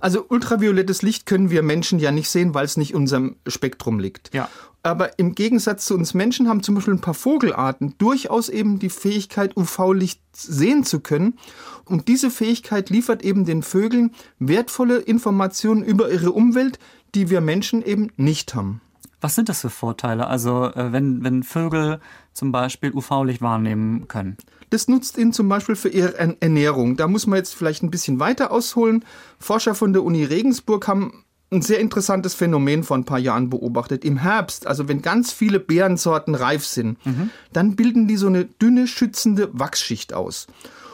Also 0.00 0.24
ultraviolettes 0.28 1.02
Licht 1.02 1.26
können 1.26 1.50
wir 1.50 1.62
Menschen 1.62 1.98
ja 1.98 2.10
nicht 2.10 2.28
sehen, 2.28 2.54
weil 2.54 2.64
es 2.64 2.76
nicht 2.76 2.90
in 2.90 2.96
unserem 2.96 3.36
Spektrum 3.46 3.98
liegt. 3.98 4.34
Ja. 4.34 4.48
Aber 4.82 5.18
im 5.18 5.34
Gegensatz 5.34 5.84
zu 5.84 5.94
uns 5.94 6.14
Menschen 6.14 6.48
haben 6.48 6.62
zum 6.62 6.74
Beispiel 6.74 6.94
ein 6.94 7.02
paar 7.02 7.14
Vogelarten 7.14 7.94
durchaus 7.98 8.48
eben 8.48 8.78
die 8.78 8.88
Fähigkeit, 8.88 9.56
UV-Licht 9.56 10.20
sehen 10.32 10.84
zu 10.84 11.00
können. 11.00 11.38
Und 11.84 12.08
diese 12.08 12.30
Fähigkeit 12.30 12.88
liefert 12.88 13.22
eben 13.22 13.44
den 13.44 13.62
Vögeln 13.62 14.12
wertvolle 14.38 14.98
Informationen 14.98 15.84
über 15.84 16.10
ihre 16.10 16.32
Umwelt, 16.32 16.78
die 17.14 17.28
wir 17.28 17.42
Menschen 17.42 17.82
eben 17.82 18.10
nicht 18.16 18.54
haben. 18.54 18.80
Was 19.20 19.34
sind 19.34 19.48
das 19.48 19.60
für 19.60 19.70
Vorteile? 19.70 20.26
Also 20.26 20.66
äh, 20.66 20.92
wenn, 20.92 21.22
wenn 21.22 21.42
Vögel 21.42 22.00
zum 22.32 22.52
Beispiel 22.52 22.92
UV-Licht 22.92 23.42
wahrnehmen 23.42 24.08
können? 24.08 24.36
Das 24.70 24.88
nutzt 24.88 25.18
ihnen 25.18 25.32
zum 25.32 25.48
Beispiel 25.48 25.76
für 25.76 25.88
ihre 25.88 26.16
Ernährung. 26.18 26.96
Da 26.96 27.08
muss 27.08 27.26
man 27.26 27.36
jetzt 27.36 27.54
vielleicht 27.54 27.82
ein 27.82 27.90
bisschen 27.90 28.20
weiter 28.20 28.50
ausholen. 28.50 29.04
Forscher 29.38 29.74
von 29.74 29.92
der 29.92 30.04
Uni 30.04 30.24
Regensburg 30.24 30.86
haben 30.86 31.24
ein 31.52 31.62
sehr 31.62 31.80
interessantes 31.80 32.34
Phänomen 32.34 32.84
vor 32.84 32.96
ein 32.96 33.04
paar 33.04 33.18
Jahren 33.18 33.50
beobachtet. 33.50 34.04
Im 34.04 34.18
Herbst, 34.18 34.66
also 34.66 34.88
wenn 34.88 35.02
ganz 35.02 35.32
viele 35.32 35.58
Beerensorten 35.58 36.36
reif 36.36 36.64
sind, 36.64 37.04
mhm. 37.04 37.30
dann 37.52 37.74
bilden 37.74 38.06
die 38.06 38.16
so 38.16 38.28
eine 38.28 38.44
dünne, 38.44 38.86
schützende 38.86 39.50
Wachsschicht 39.52 40.14
aus. 40.14 40.46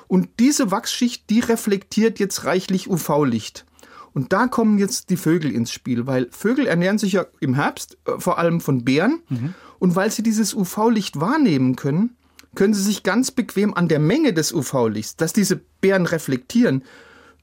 Und 0.09 0.29
diese 0.39 0.71
Wachsschicht, 0.71 1.29
die 1.29 1.41
reflektiert 1.41 2.19
jetzt 2.19 2.45
reichlich 2.45 2.89
UV-Licht. 2.89 3.67
Und 4.17 4.33
da 4.33 4.47
kommen 4.47 4.79
jetzt 4.79 5.11
die 5.11 5.19
Vögel 5.19 5.53
ins 5.53 5.71
Spiel, 5.71 6.07
weil 6.07 6.29
Vögel 6.31 6.67
ernähren 6.67 6.97
sich 6.97 7.13
ja 7.13 7.27
im 7.41 7.53
Herbst 7.53 7.99
äh, 8.07 8.13
vor 8.19 8.39
allem 8.39 8.63
von 8.63 8.83
Beeren. 8.83 9.21
Mhm. 9.29 9.53
Und 9.79 9.95
weil 9.95 10.11
sie 10.11 10.23
dieses 10.23 10.55
UV-Licht 10.55 11.21
wahrnehmen 11.21 11.77
können, 11.77 12.17
können 12.55 12.73
Sie 12.73 12.83
sich 12.83 13.03
ganz 13.03 13.31
bequem 13.31 13.75
an 13.75 13.89
der 13.89 13.99
Menge 13.99 14.33
des 14.33 14.55
UV-Lichts, 14.55 15.17
das 15.17 15.35
diese 15.35 15.61
Beeren 15.83 16.07
reflektieren, 16.07 16.83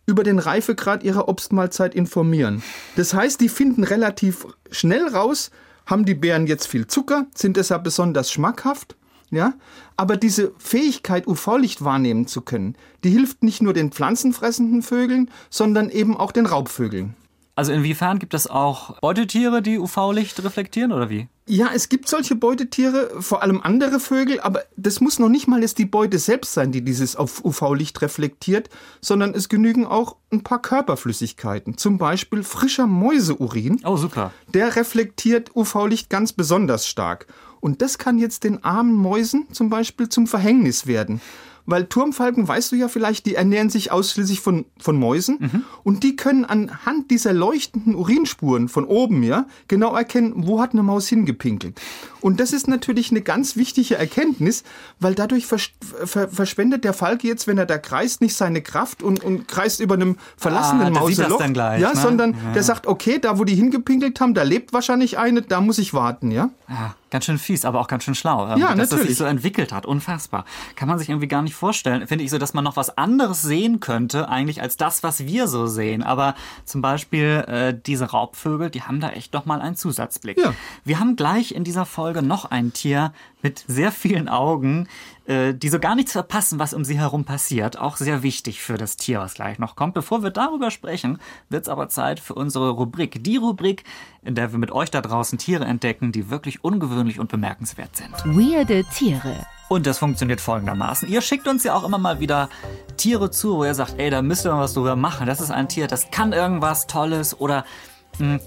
über 0.08 0.24
den 0.24 0.40
Reifegrad 0.40 1.04
ihrer 1.04 1.30
Obstmahlzeit 1.30 1.94
informieren. 1.94 2.64
Das 2.96 3.14
heißt, 3.14 3.40
die 3.40 3.50
finden 3.50 3.84
relativ 3.84 4.48
schnell 4.72 5.08
raus, 5.08 5.52
haben 5.86 6.06
die 6.06 6.16
Beeren 6.16 6.48
jetzt 6.48 6.66
viel 6.66 6.88
Zucker, 6.88 7.28
sind 7.36 7.56
deshalb 7.56 7.84
besonders 7.84 8.32
schmackhaft, 8.32 8.96
ja? 9.36 9.54
Aber 9.98 10.18
diese 10.18 10.54
Fähigkeit, 10.58 11.28
UV-Licht 11.28 11.84
wahrnehmen 11.84 12.28
zu 12.28 12.42
können, 12.42 12.76
die 13.04 13.10
hilft 13.10 13.44
nicht 13.44 13.62
nur 13.62 13.74
den 13.74 13.92
pflanzenfressenden 13.92 14.82
Vögeln, 14.82 15.30
sondern 15.50 15.90
eben 15.90 16.18
auch 16.18 16.32
den 16.32 16.46
Raubvögeln. 16.46 17.16
Also 17.56 17.72
inwiefern 17.72 18.18
gibt 18.18 18.34
es 18.34 18.48
auch 18.48 19.00
Beutetiere, 19.00 19.62
die 19.62 19.78
UV-Licht 19.78 20.44
reflektieren 20.44 20.92
oder 20.92 21.12
wie? 21.12 21.28
Ja, 21.46 21.70
es 21.74 21.88
gibt 21.88 22.08
solche 22.08 22.36
Beutetiere, 22.36 23.22
vor 23.22 23.44
allem 23.44 23.62
andere 23.62 24.00
Vögel, 24.00 24.40
aber 24.40 24.64
das 24.76 25.02
muss 25.02 25.20
noch 25.20 25.30
nicht 25.30 25.48
mal 25.48 25.62
jetzt 25.62 25.78
die 25.78 25.86
Beute 25.86 26.18
selbst 26.18 26.54
sein, 26.54 26.72
die 26.72 26.84
dieses 26.84 27.16
auf 27.16 27.46
UV-Licht 27.46 28.02
reflektiert, 28.02 28.70
sondern 29.02 29.36
es 29.36 29.50
genügen 29.50 29.86
auch 29.86 30.16
ein 30.32 30.44
paar 30.44 30.62
Körperflüssigkeiten. 30.62 31.78
Zum 31.78 32.00
Beispiel 32.00 32.44
frischer 32.44 32.88
Mäuseurin. 32.88 33.82
Oh, 33.84 33.98
super. 33.98 34.32
Der 34.54 34.76
reflektiert 34.76 35.56
UV-Licht 35.56 36.10
ganz 36.10 36.34
besonders 36.34 36.88
stark. 36.88 37.28
Und 37.64 37.82
das 37.82 37.98
kann 37.98 38.18
jetzt 38.18 38.44
den 38.44 38.62
armen 38.66 38.94
Mäusen 38.94 39.48
zum 39.54 39.70
Beispiel 39.70 40.10
zum 40.10 40.28
Verhängnis 40.28 40.86
werden. 40.86 41.22
Weil 41.66 41.86
Turmfalken, 41.86 42.46
weißt 42.46 42.74
du 42.74 42.76
ja 42.76 42.90
vielleicht, 42.90 43.26
die 43.26 43.36
ernähren 43.36 43.70
sich 43.70 43.90
ausschließlich 43.90 44.42
von, 44.42 44.66
von 44.78 45.00
Mäusen 45.00 45.38
mhm. 45.40 45.64
und 45.86 46.04
die 46.04 46.18
können 46.18 46.44
anhand 46.44 47.10
dieser 47.10 47.32
leuchtenden 47.32 47.96
Urinspuren 47.96 48.68
von 48.68 48.84
oben, 48.84 49.24
ja, 49.24 49.46
genau 49.70 49.96
erkennen, 49.96 50.34
wo 50.46 50.60
hat 50.60 50.74
eine 50.74 50.84
Maus 50.84 51.08
hingepinkelt. 51.08 51.80
Und 52.20 52.42
das 52.42 52.52
ist 52.52 52.68
natürlich 52.68 53.12
eine 53.12 53.22
ganz 53.22 53.56
wichtige 53.56 53.96
Erkenntnis, 53.96 54.66
weil 55.00 55.16
dadurch 55.16 55.46
vers 55.46 55.70
ver 55.80 56.28
verschwendet 56.28 56.84
der 56.84 56.92
Falke 56.92 57.30
jetzt, 57.30 57.48
wenn 57.48 57.58
er 57.58 57.66
da 57.66 57.78
kreist, 57.78 58.20
nicht 58.20 58.36
seine 58.36 58.62
Kraft 58.62 59.02
und, 59.02 59.24
und 59.24 59.48
kreist 59.48 59.80
über 59.80 59.96
einem 59.96 60.18
verlassenen 60.36 60.88
ah, 60.88 61.00
Mauseloch. 61.00 61.42
Gleich, 61.54 61.80
ja, 61.82 61.94
ne? 61.94 61.96
sondern 61.96 62.32
ja. 62.32 62.54
der 62.56 62.64
sagt, 62.64 62.88
okay, 62.88 63.20
da 63.20 63.40
wo 63.40 63.46
die 63.46 63.56
hingepinkelt 63.56 64.20
haben, 64.20 64.34
da 64.34 64.44
lebt 64.44 64.74
wahrscheinlich 64.74 65.18
eine, 65.18 65.42
da 65.42 65.62
muss 65.62 65.78
ich 65.78 65.94
warten, 65.94 66.30
ja. 66.30 66.50
Ah 66.68 66.96
Ganz 67.14 67.26
schön 67.26 67.38
fies, 67.38 67.64
aber 67.64 67.80
auch 67.80 67.88
ganz 67.88 68.06
schön 68.06 68.16
schlau. 68.16 68.48
Ja, 68.58 68.74
dass 68.74 68.90
das 68.90 68.90
natürlich. 68.90 69.10
sich 69.10 69.18
so 69.20 69.26
entwickelt 69.26 69.72
hat. 69.72 69.86
Unfassbar. 69.86 70.46
Kann 70.76 70.88
man 70.88 70.98
sich 70.98 71.10
irgendwie 71.10 71.28
gar 71.28 71.44
nicht 71.44 71.54
vorstellen. 71.54 72.08
Finde 72.08 72.26
ich 72.26 72.32
so, 72.32 72.40
dass 72.40 72.56
man 72.56 72.64
noch 72.64 72.76
was 72.76 72.98
anderes 72.98 73.44
sehen 73.44 73.80
könnte, 73.80 74.30
eigentlich 74.30 74.64
als 74.64 74.78
das, 74.78 75.04
was 75.04 75.28
wir 75.28 75.48
so 75.48 75.68
sehen. 75.68 76.02
Aber 76.02 76.34
zum 76.66 76.82
Beispiel 76.82 77.46
äh, 77.48 77.80
diese 77.86 78.10
Raubvögel, 78.10 78.72
die 78.72 78.82
haben 78.82 79.00
da 79.00 79.12
echt 79.12 79.32
noch 79.32 79.46
mal 79.46 79.62
einen 79.62 79.76
Zusatzblick. 79.76 80.40
Ja. 80.40 80.56
Wir 80.86 81.00
haben 81.00 81.16
gleich 81.16 81.52
in 81.52 81.64
dieser 81.64 81.86
Folge 81.86 82.24
noch 82.24 82.46
ein 82.46 82.74
Tier 82.74 83.14
mit 83.44 83.64
sehr 83.68 83.92
vielen 83.92 84.28
Augen, 84.28 84.88
äh, 85.26 85.54
die 85.54 85.70
so 85.70 85.80
gar 85.80 85.96
nichts 85.96 86.12
verpassen, 86.12 86.60
was 86.60 86.74
um 86.74 86.84
sie 86.84 86.98
herum 86.98 87.24
passiert. 87.24 87.78
Auch 87.78 87.98
sehr 87.98 88.24
wichtig 88.24 88.62
für 88.62 88.78
das 88.78 88.98
Tier, 88.98 89.20
was 89.20 89.34
gleich 89.34 89.60
noch 89.60 89.76
kommt. 89.76 89.94
Bevor 89.94 90.22
wir 90.24 90.32
darüber 90.32 90.70
sprechen, 90.70 91.20
wird 91.50 91.64
es 91.64 91.70
aber 91.70 91.88
Zeit 91.90 92.20
für 92.20 92.36
unsere 92.36 92.72
Rubrik. 92.72 93.24
Die 93.24 93.38
Rubrik, 93.38 93.84
in 94.22 94.36
der 94.36 94.52
wir 94.52 94.60
mit 94.60 94.72
euch 94.72 94.92
da 94.92 95.02
draußen 95.02 95.38
Tiere 95.38 95.66
entdecken, 95.66 96.12
die 96.12 96.30
wirklich 96.30 96.64
ungewöhnlich 96.64 97.20
und 97.20 97.30
bemerkenswert 97.30 97.96
sind. 97.96 98.14
Weirde 98.26 98.84
Tiere. 98.94 99.46
Und 99.70 99.88
das 99.88 99.98
funktioniert 99.98 100.42
folgendermaßen. 100.42 101.10
Ihr 101.10 101.22
schickt 101.22 101.48
uns 101.48 101.64
ja 101.64 101.74
auch 101.74 101.84
immer 101.84 101.98
mal 101.98 102.20
wieder 102.20 102.50
Tiere 102.98 103.32
zu, 103.32 103.58
wo 103.58 103.66
ihr 103.66 103.74
sagt, 103.74 103.96
ey, 103.98 104.10
da 104.10 104.22
müsst 104.22 104.46
ihr 104.46 104.52
mal 104.52 104.60
was 104.60 104.74
drüber 104.74 104.96
machen. 104.96 105.26
Das 105.26 105.42
ist 105.42 105.52
ein 105.52 105.70
Tier, 105.70 105.88
das 105.88 106.12
kann 106.12 106.34
irgendwas 106.34 106.86
Tolles 106.86 107.40
oder 107.40 107.66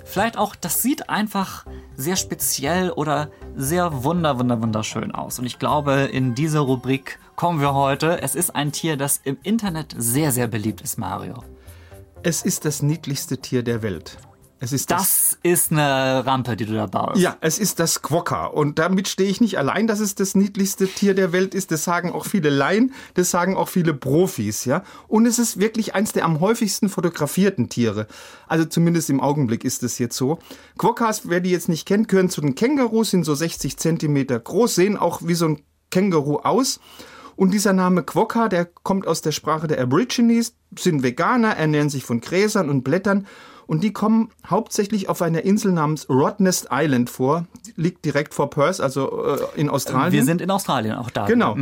vielleicht 0.04 0.36
auch, 0.36 0.54
das 0.54 0.82
sieht 0.82 1.08
einfach 1.08 1.66
sehr 1.96 2.16
speziell 2.16 2.90
oder 2.90 3.30
sehr 3.54 4.04
wunder, 4.04 4.38
wunder, 4.38 4.60
wunderschön 4.62 5.12
aus. 5.12 5.38
Und 5.38 5.46
ich 5.46 5.58
glaube, 5.58 6.08
in 6.12 6.34
diese 6.34 6.60
Rubrik 6.60 7.18
kommen 7.36 7.60
wir 7.60 7.74
heute. 7.74 8.22
Es 8.22 8.34
ist 8.34 8.50
ein 8.50 8.72
Tier, 8.72 8.96
das 8.96 9.20
im 9.24 9.38
Internet 9.42 9.94
sehr, 9.96 10.32
sehr 10.32 10.46
beliebt 10.46 10.80
ist, 10.80 10.98
Mario. 10.98 11.42
Es 12.22 12.42
ist 12.42 12.64
das 12.64 12.82
niedlichste 12.82 13.38
Tier 13.38 13.62
der 13.62 13.82
Welt. 13.82 14.18
Es 14.58 14.72
ist 14.72 14.90
das 14.90 15.00
Das 15.02 15.38
ist 15.42 15.72
eine 15.72 16.24
Rampe, 16.24 16.56
die 16.56 16.64
du 16.64 16.74
da 16.74 16.86
baust. 16.86 17.20
Ja, 17.20 17.36
es 17.40 17.58
ist 17.58 17.78
das 17.78 18.00
Quokka. 18.00 18.46
Und 18.46 18.78
damit 18.78 19.06
stehe 19.06 19.28
ich 19.28 19.40
nicht 19.40 19.58
allein, 19.58 19.86
dass 19.86 20.00
es 20.00 20.14
das 20.14 20.34
niedlichste 20.34 20.88
Tier 20.88 21.14
der 21.14 21.32
Welt 21.32 21.54
ist. 21.54 21.70
Das 21.70 21.84
sagen 21.84 22.12
auch 22.12 22.24
viele 22.24 22.48
Laien, 22.48 22.94
das 23.14 23.30
sagen 23.30 23.56
auch 23.56 23.68
viele 23.68 23.92
Profis, 23.92 24.64
ja. 24.64 24.82
Und 25.08 25.26
es 25.26 25.38
ist 25.38 25.60
wirklich 25.60 25.94
eins 25.94 26.12
der 26.12 26.24
am 26.24 26.40
häufigsten 26.40 26.88
fotografierten 26.88 27.68
Tiere. 27.68 28.06
Also 28.46 28.64
zumindest 28.64 29.10
im 29.10 29.20
Augenblick 29.20 29.64
ist 29.64 29.82
es 29.82 29.98
jetzt 29.98 30.16
so. 30.16 30.38
Quokkas, 30.78 31.28
wer 31.28 31.40
die 31.40 31.50
jetzt 31.50 31.68
nicht 31.68 31.86
kennt, 31.86 32.08
gehören 32.08 32.30
zu 32.30 32.40
den 32.40 32.54
Kängurus, 32.54 33.10
sind 33.10 33.24
so 33.24 33.34
60 33.34 33.76
Zentimeter 33.76 34.40
groß, 34.40 34.74
sehen 34.74 34.96
auch 34.96 35.20
wie 35.22 35.34
so 35.34 35.48
ein 35.48 35.62
Känguru 35.90 36.38
aus. 36.38 36.80
Und 37.36 37.52
dieser 37.52 37.74
Name 37.74 38.02
Quokka, 38.02 38.48
der 38.48 38.64
kommt 38.64 39.06
aus 39.06 39.20
der 39.20 39.32
Sprache 39.32 39.66
der 39.66 39.80
Aborigines, 39.80 40.54
sind 40.78 41.02
Veganer, 41.02 41.56
ernähren 41.56 41.90
sich 41.90 42.04
von 42.04 42.22
Gräsern 42.22 42.70
und 42.70 42.82
Blättern. 42.82 43.26
Und 43.66 43.82
die 43.82 43.92
kommen 43.92 44.30
hauptsächlich 44.48 45.08
auf 45.08 45.22
einer 45.22 45.42
Insel 45.42 45.72
namens 45.72 46.08
Rottnest 46.08 46.68
Island 46.70 47.10
vor. 47.10 47.46
Liegt 47.74 48.04
direkt 48.04 48.32
vor 48.32 48.48
Perth, 48.50 48.80
also 48.80 49.24
äh, 49.24 49.60
in 49.60 49.68
Australien. 49.68 50.12
Wir 50.12 50.24
sind 50.24 50.40
in 50.40 50.50
Australien 50.50 50.94
auch 50.94 51.10
da. 51.10 51.26
Genau. 51.26 51.56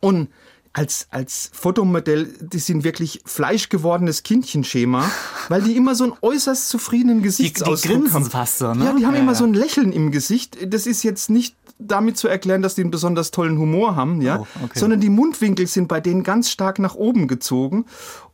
Und 0.00 0.28
als, 0.74 1.06
als 1.10 1.50
Fotomodell, 1.54 2.28
die 2.40 2.58
sind 2.58 2.84
wirklich 2.84 3.22
fleischgewordenes 3.24 4.22
Kindchenschema, 4.24 5.08
weil 5.48 5.62
die 5.62 5.76
immer 5.76 5.94
so 5.94 6.04
einen 6.04 6.12
äußerst 6.20 6.68
zufriedenen 6.68 7.22
Gesichtsausdruck 7.22 7.92
grinsen 7.96 8.12
haben. 8.14 8.24
fast 8.30 8.58
so, 8.58 8.74
ne? 8.74 8.84
Ja, 8.84 8.92
die 8.92 9.06
haben 9.06 9.14
Ja, 9.14 9.20
immer 9.20 9.32
ja. 9.32 9.38
so 9.38 9.44
ein 9.44 9.54
Lächeln 9.54 9.92
im 9.92 10.10
Gesicht. 10.10 10.58
Das 10.72 10.86
ist 10.86 11.02
jetzt 11.02 11.30
nicht 11.30 11.54
damit 11.78 12.16
zu 12.18 12.28
erklären, 12.28 12.60
dass 12.62 12.74
die 12.74 12.82
einen 12.82 12.90
besonders 12.90 13.30
tollen 13.30 13.58
Humor 13.58 13.96
haben, 13.96 14.20
ja, 14.20 14.40
Oh, 14.40 14.46
okay. 14.64 14.78
sondern 14.78 15.00
die 15.00 15.08
Mundwinkel 15.10 15.66
sind 15.66 15.88
bei 15.88 16.00
denen 16.00 16.22
ganz 16.22 16.50
stark 16.50 16.78
nach 16.78 16.94
oben 16.94 17.26
gezogen. 17.28 17.86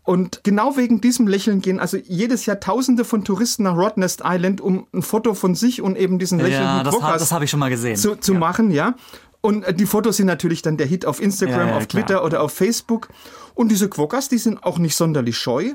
Und 0.02 0.40
genau 0.44 0.76
wegen 0.76 1.00
diesem 1.00 1.26
Lächeln 1.28 1.60
gehen 1.60 1.78
also 1.78 1.96
jedes 1.96 2.46
Jahr 2.46 2.58
Tausende 2.58 3.04
von 3.04 3.22
Touristen 3.24 3.64
nach 3.64 3.76
Rottnest 3.76 4.22
Island, 4.24 4.60
um 4.60 4.86
ein 4.94 5.02
Foto 5.02 5.34
von 5.34 5.54
sich 5.54 5.82
und 5.82 5.96
eben 5.96 6.18
diesen 6.18 6.38
lächelnden 6.38 6.78
Ja, 6.78 6.82
das, 6.84 7.00
hab- 7.00 7.18
das 7.18 7.32
habe 7.32 7.44
ich 7.44 7.50
schon 7.50 7.60
mal 7.60 7.70
gesehen. 7.70 7.96
zu, 7.96 8.16
zu 8.16 8.34
machen, 8.34 8.70
ja. 8.70 8.94
Und 9.42 9.64
äh, 9.64 9.72
die 9.74 9.86
Fotos 9.86 10.16
sind 10.18 10.26
natürlich 10.26 10.62
dann 10.62 10.76
der 10.76 10.86
Hit 10.86 11.06
auf 11.06 11.20
Instagram, 11.20 11.60
Ja, 11.60 11.66
ja, 11.68 11.76
auf 11.78 11.88
klar. 11.88 12.04
Twitter 12.06 12.24
oder 12.24 12.42
auf 12.42 12.52
Facebook. 12.52 13.08
Und 13.54 13.70
diese 13.70 13.88
Quokkas, 13.88 14.28
die 14.28 14.38
sind 14.38 14.62
auch 14.64 14.78
nicht 14.78 14.94
sonderlich 14.96 15.36
scheu. 15.38 15.72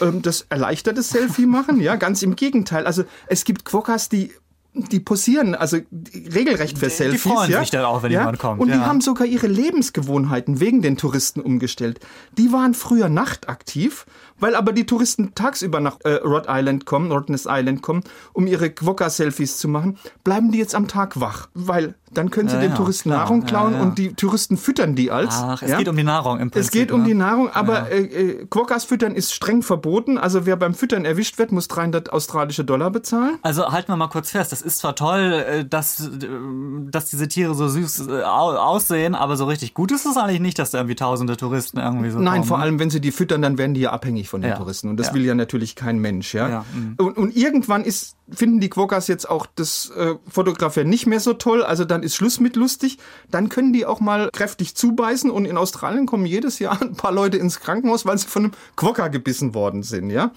Ähm, 0.00 0.22
das 0.22 0.46
erleichtert 0.48 0.98
das 0.98 1.10
Selfie 1.10 1.46
machen, 1.58 1.80
ja, 1.80 1.96
ganz 1.96 2.22
im 2.22 2.36
Gegenteil. 2.36 2.86
Also 2.86 3.04
es 3.26 3.44
gibt 3.44 3.64
Quokkas, 3.64 4.08
die 4.08 4.32
die 4.74 5.00
posieren, 5.00 5.56
also 5.56 5.78
regelrecht 6.14 6.78
für 6.78 6.84
Die- 6.86 6.90
die 6.90 6.96
Selfies. 6.96 7.22
freuen 7.22 7.50
ja? 7.50 7.60
sich 7.60 7.70
dann 7.70 7.84
auch, 7.84 8.02
wenn 8.04 8.12
ja? 8.12 8.20
jemand 8.20 8.38
kommt, 8.38 8.60
Und 8.60 8.68
die 8.68 8.74
ja. 8.74 8.86
haben 8.86 9.00
sogar 9.00 9.26
ihre 9.26 9.48
Lebensgewohnheiten 9.48 10.60
wegen 10.60 10.82
den 10.82 10.96
Touristen 10.96 11.40
umgestellt. 11.40 11.98
Die 12.36 12.52
waren 12.52 12.74
früher 12.74 13.08
nachtaktiv, 13.08 14.06
weil 14.38 14.54
aber 14.54 14.72
die 14.72 14.86
Touristen 14.86 15.34
tagsüber 15.34 15.80
nach 15.80 15.98
äh, 16.04 16.14
Rhode 16.16 16.46
Island 16.48 16.84
kommen, 16.84 17.10
Rottnest 17.10 17.46
Island 17.48 17.82
kommen, 17.82 18.02
um 18.32 18.46
ihre 18.46 18.70
Quokka-Selfies 18.70 19.56
zu 19.58 19.66
machen, 19.68 19.98
bleiben 20.22 20.52
die 20.52 20.58
jetzt 20.58 20.74
am 20.74 20.86
Tag 20.86 21.18
wach, 21.18 21.48
weil 21.54 21.94
dann 22.12 22.30
können 22.30 22.48
sie 22.48 22.56
Ja, 22.56 22.60
den 22.60 22.70
ja, 22.70 22.76
Touristen 22.76 23.10
klar. 23.10 23.20
Nahrung 23.20 23.44
klauen 23.44 23.72
ja. 23.74 23.80
und 23.80 23.98
die 23.98 24.12
Touristen 24.14 24.56
füttern 24.56 24.94
die 24.94 25.10
als. 25.10 25.34
Ach, 25.36 25.62
es 25.62 25.76
geht 25.76 25.88
um 25.88 25.96
die 25.96 26.02
Nahrung 26.02 26.38
im 26.40 26.50
Prinzip. 26.50 26.66
Es 26.66 26.70
geht 26.70 26.92
um 26.92 27.00
ne? 27.02 27.08
die 27.08 27.14
Nahrung, 27.14 27.50
aber 27.50 27.90
äh, 27.90 28.02
äh, 28.02 28.46
Quokkas 28.46 28.84
füttern 28.84 29.14
ist 29.14 29.32
streng 29.32 29.62
verboten. 29.62 30.18
Also 30.18 30.44
wer 30.46 30.56
beim 30.56 30.74
Füttern 30.74 31.04
erwischt 31.04 31.38
wird, 31.38 31.52
muss 31.52 31.68
300 31.68 32.12
australische 32.12 32.64
Dollar 32.64 32.90
bezahlen. 32.90 33.38
Also 33.42 33.70
halten 33.72 33.88
wir 33.92 33.96
mal 33.96 34.08
kurz 34.08 34.30
fest, 34.32 34.52
das 34.52 34.60
ist 34.62 34.78
zwar 34.78 34.94
toll, 34.96 35.32
äh, 35.48 35.64
dass, 35.64 36.06
äh, 36.06 36.10
dass 36.90 37.10
diese 37.10 37.28
Tiere 37.28 37.54
so 37.54 37.68
süß 37.68 38.08
au- 38.08 38.56
aussehen, 38.56 39.14
aber 39.14 39.36
so 39.36 39.46
richtig 39.46 39.72
gut 39.74 39.92
ist 39.92 40.04
es 40.04 40.16
eigentlich 40.16 40.40
nicht, 40.40 40.58
dass 40.58 40.72
da 40.72 40.78
irgendwie 40.78 40.96
tausende 40.96 41.36
Touristen 41.36 41.78
irgendwie 41.78 42.10
so 42.10 42.18
Nein, 42.18 42.34
kommen. 42.40 42.44
vor 42.44 42.58
ne? 42.58 42.64
allem, 42.64 42.78
wenn 42.78 42.90
sie 42.90 43.00
die 43.00 43.12
füttern, 43.12 43.40
dann 43.40 43.56
werden 43.56 43.74
die 43.74 43.80
ja 43.82 43.92
abhängig 43.92 44.28
von 44.28 44.40
den. 44.42 44.58
Touristen. 44.58 44.88
Und 44.88 44.98
das 44.98 45.14
will 45.14 45.24
ja 45.24 45.34
natürlich 45.34 45.76
kein 45.76 45.98
Mensch. 45.98 46.34
Ja? 46.34 46.48
Ja, 46.48 46.64
mhm. 46.74 46.94
und, 46.98 47.16
und 47.16 47.36
irgendwann 47.36 47.84
ist, 47.84 48.16
finden 48.30 48.60
die 48.60 48.68
Quokkas 48.68 49.06
jetzt 49.06 49.28
auch 49.28 49.46
das 49.54 49.90
äh, 49.96 50.14
Fotografieren 50.28 50.88
nicht 50.88 51.06
mehr 51.06 51.20
so 51.20 51.34
toll. 51.34 51.62
Also 51.62 51.84
dann 51.84 51.97
ist 52.02 52.14
Schluss 52.14 52.40
mit 52.40 52.56
lustig. 52.56 52.98
Dann 53.30 53.48
können 53.48 53.72
die 53.72 53.86
auch 53.86 54.00
mal 54.00 54.30
kräftig 54.32 54.74
zubeißen. 54.74 55.30
Und 55.30 55.44
in 55.44 55.56
Australien 55.56 56.06
kommen 56.06 56.26
jedes 56.26 56.58
Jahr 56.58 56.80
ein 56.82 56.94
paar 56.94 57.12
Leute 57.12 57.36
ins 57.38 57.60
Krankenhaus, 57.60 58.06
weil 58.06 58.18
sie 58.18 58.26
von 58.26 58.44
einem 58.44 58.52
Quokka 58.76 59.08
gebissen 59.08 59.54
worden 59.54 59.82
sind. 59.82 60.10
Ja. 60.10 60.32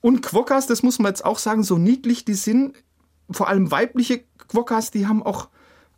Und 0.00 0.22
Quokkas, 0.22 0.66
das 0.66 0.82
muss 0.82 0.98
man 0.98 1.10
jetzt 1.10 1.24
auch 1.24 1.38
sagen, 1.38 1.62
so 1.62 1.78
niedlich 1.78 2.24
die 2.24 2.34
sind, 2.34 2.74
vor 3.30 3.48
allem 3.48 3.70
weibliche 3.70 4.24
Quokkas, 4.48 4.90
die 4.90 5.06
haben 5.06 5.22
auch 5.22 5.48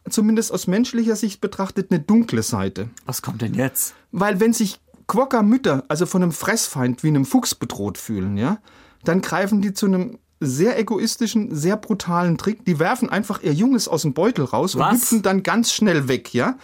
zumindest 0.09 0.53
aus 0.53 0.67
menschlicher 0.67 1.17
Sicht 1.17 1.41
betrachtet 1.41 1.91
eine 1.91 2.01
dunkle 2.01 2.43
Seite. 2.43 2.89
Was 3.05 3.23
kommt 3.23 3.43
denn 3.43 3.55
jetzt? 3.55 3.95
Weil 4.13 4.39
wenn 4.39 4.53
sich 4.53 4.81
Quokka-Mütter, 5.09 5.85
also 5.89 6.07
von 6.07 6.23
einem 6.23 6.33
Fressfeind 6.33 7.03
wie 7.03 7.09
einem 7.09 7.25
Fuchs 7.25 7.55
bedroht 7.55 7.99
fühlen, 7.99 8.37
ja, 8.37 8.59
dann 9.05 9.21
greifen 9.21 9.61
die 9.61 9.73
zu 9.73 9.87
einem 9.87 10.19
sehr 10.41 10.79
egoistischen, 10.79 11.55
sehr 11.55 11.77
brutalen 11.77 12.37
Trick. 12.39 12.65
Die 12.65 12.79
werfen 12.79 13.09
einfach 13.09 13.43
ihr 13.43 13.53
Junges 13.53 13.89
aus 13.89 14.03
dem 14.03 14.13
Beutel 14.15 14.45
raus 14.45 14.75
und 14.75 14.81
Was? 14.83 14.95
hüpfen 14.95 15.23
dann 15.23 15.43
ganz 15.43 15.73
schnell 15.73 16.09
weg, 16.09 16.35
ja. 16.35 16.57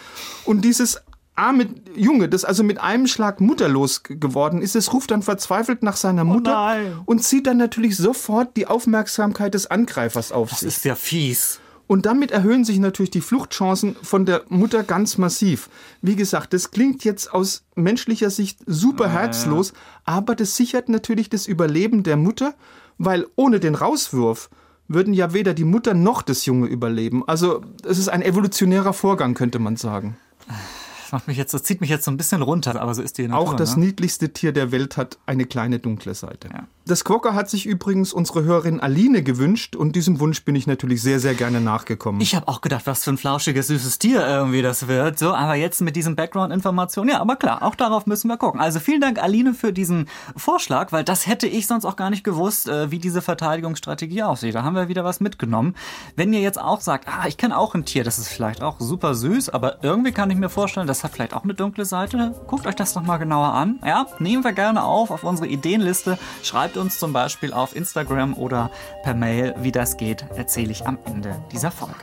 Und 0.45 0.63
dieses 0.65 1.01
arme 1.35 1.67
Junge, 1.97 2.29
das 2.29 2.45
also 2.45 2.63
mit 2.63 2.79
einem 2.81 3.07
Schlag 3.07 3.41
mutterlos 3.41 4.03
geworden 4.03 4.61
ist, 4.61 4.77
es 4.77 4.93
ruft 4.93 5.11
dann 5.11 5.23
verzweifelt 5.23 5.83
nach 5.83 5.97
seiner 5.97 6.25
Mutter 6.25 6.53
nein. 6.53 6.99
und 7.07 7.25
zieht 7.25 7.47
dann 7.47 7.57
natürlich 7.57 7.97
sofort 7.97 8.57
die 8.57 8.67
Aufmerksamkeit 8.67 9.55
des 9.55 9.67
Angreifers 9.71 10.31
auf 10.33 10.51
Das 10.51 10.61
sich. 10.61 10.69
ist 10.69 10.85
ja 10.85 10.95
fies. 10.95 11.59
Und 11.87 12.07
damit 12.07 12.31
erhöhen 12.31 12.65
sich 12.65 12.79
natürlich 12.79 13.11
die 13.11 13.21
Fluchtchancen 13.21 13.97
von 14.03 14.25
der 14.25 14.43
Mutter 14.49 14.83
ganz 14.83 15.19
massiv. 15.19 15.69
Wie 16.01 16.17
gesagt, 16.17 16.53
das 16.55 16.71
klingt 16.71 17.05
jetzt 17.05 17.33
aus 17.35 17.65
menschlicher 17.75 18.31
Sicht 18.31 18.61
super 18.67 19.09
herzlos, 19.11 19.73
aber 20.05 20.35
das 20.35 20.57
sichert 20.57 20.89
natürlich 20.89 21.29
das 21.29 21.47
Überleben 21.47 22.03
der 22.03 22.17
Mutter, 22.17 22.55
weil 22.99 23.27
ohne 23.37 23.61
den 23.61 23.75
Rauswurf 23.75 24.51
würden 24.89 25.15
ja 25.15 25.33
weder 25.33 25.55
die 25.55 25.65
Mutter 25.65 25.95
noch 25.95 26.23
das 26.23 26.45
Junge 26.47 26.67
überleben. 26.67 27.27
Also 27.27 27.63
es 27.85 27.99
ist 27.99 28.09
ein 28.09 28.23
evolutionärer 28.23 28.93
Vorgang, 28.93 29.35
könnte 29.35 29.59
man 29.59 29.77
sagen. 29.77 30.17
Das 30.49 31.13
macht 31.13 31.29
mich 31.29 31.37
jetzt, 31.37 31.55
das 31.55 31.63
zieht 31.63 31.81
mich 31.81 31.91
jetzt 31.91 32.05
so 32.05 32.11
ein 32.11 32.17
bisschen 32.17 32.43
runter, 32.43 32.81
aber 32.81 32.95
so 32.95 33.03
ist 33.03 33.19
die 33.19 33.29
Natur. 33.29 33.39
Auch 33.39 33.55
das 33.55 33.77
ne? 33.77 33.87
niedlichste 33.87 34.33
Tier 34.33 34.53
der 34.53 34.73
Welt 34.73 34.97
hat 34.97 35.19
eine 35.27 35.45
kleine 35.47 35.79
dunkle 35.79 36.15
Seite. 36.15 36.49
Ja. 36.53 36.67
Das 36.85 37.05
Quokka 37.05 37.35
hat 37.35 37.49
sich 37.49 37.65
übrigens 37.65 38.13
unsere 38.13 38.43
Hörerin 38.43 38.81
Aline 38.81 39.23
gewünscht 39.23 39.77
und 39.77 39.95
diesem 39.95 40.19
Wunsch 40.19 40.45
bin 40.45 40.57
ich 40.57 40.67
natürlich 40.67 41.01
sehr, 41.01 41.21
sehr 41.21 41.35
gerne 41.35 41.61
nachgekommen. 41.61 42.21
Ich 42.21 42.35
habe 42.35 42.49
auch 42.49 42.61
gedacht, 42.61 42.87
was 42.87 43.05
für 43.05 43.11
ein 43.11 43.19
flauschiges, 43.19 43.69
süßes 43.69 44.01
Tier 44.01 44.27
irgendwie 44.27 44.63
das 44.63 44.89
wird. 44.89 45.17
So, 45.17 45.33
aber 45.33 45.55
jetzt 45.55 45.81
mit 45.81 45.95
diesen 45.95 46.17
Background-Informationen, 46.17 47.11
ja, 47.11 47.21
aber 47.21 47.37
klar, 47.37 47.63
auch 47.63 47.77
darauf 47.77 48.07
müssen 48.07 48.27
wir 48.27 48.37
gucken. 48.37 48.61
Also 48.61 48.81
vielen 48.81 49.01
Dank, 49.01 49.23
Aline, 49.23 49.55
für 49.55 49.73
diesen 49.73 50.09
Vorschlag, 50.37 50.91
weil 50.91 51.05
das 51.05 51.29
hätte 51.29 51.47
ich 51.47 51.69
sonst 51.69 51.85
auch 51.85 51.95
gar 51.95 52.11
nicht 52.11 52.25
gewusst, 52.25 52.69
äh, 52.69 52.91
wie 52.91 52.99
diese 52.99 53.23
Verteidigungsstrategie 53.23 54.25
aussieht. 54.25 54.57
Da 54.57 54.65
haben 54.65 54.75
wir 54.75 54.89
wieder 54.89 55.05
was 55.05 55.21
mitgenommen. 55.21 55.77
Wenn 56.17 56.33
ihr 56.33 56.41
jetzt 56.41 56.61
auch 56.61 56.81
sagt, 56.81 57.07
ah, 57.07 57.29
ich 57.29 57.37
kenne 57.37 57.57
auch 57.57 57.77
ein 57.77 57.85
Tier, 57.85 58.03
das 58.03 58.19
ist 58.19 58.27
vielleicht 58.29 58.61
auch 58.61 58.81
super 58.81 59.15
süß, 59.15 59.51
aber 59.51 59.85
irgendwie 59.85 60.11
kann 60.11 60.31
ich 60.31 60.37
mir 60.37 60.49
vorstellen, 60.49 60.89
das 60.89 61.05
hat 61.05 61.13
vielleicht 61.13 61.35
auch 61.35 61.45
eine 61.45 61.55
dunkle 61.55 61.85
Seite. 61.85 62.35
Guckt 62.49 62.67
euch 62.67 62.75
das 62.75 62.97
noch 62.97 63.05
mal 63.05 63.19
genauer 63.19 63.53
an. 63.53 63.79
Ja, 63.87 64.07
nehmen 64.19 64.43
wir 64.43 64.53
gerne 64.53 64.83
auf 64.83 65.13
auf 65.13 65.23
unsere 65.23 65.47
Ideenliste. 65.47 66.19
Schreibt 66.43 66.72
uns 66.77 66.99
zum 66.99 67.13
Beispiel 67.13 67.53
auf 67.53 67.75
Instagram 67.77 68.35
oder 68.35 68.71
per 69.03 69.15
Mail, 69.15 69.55
wie 69.59 69.73
das 69.73 69.97
geht, 69.97 70.25
erzähle 70.37 70.73
ich 70.73 70.87
am 70.87 70.99
Ende 71.07 71.43
dieser 71.53 71.71
Folge. 71.71 71.95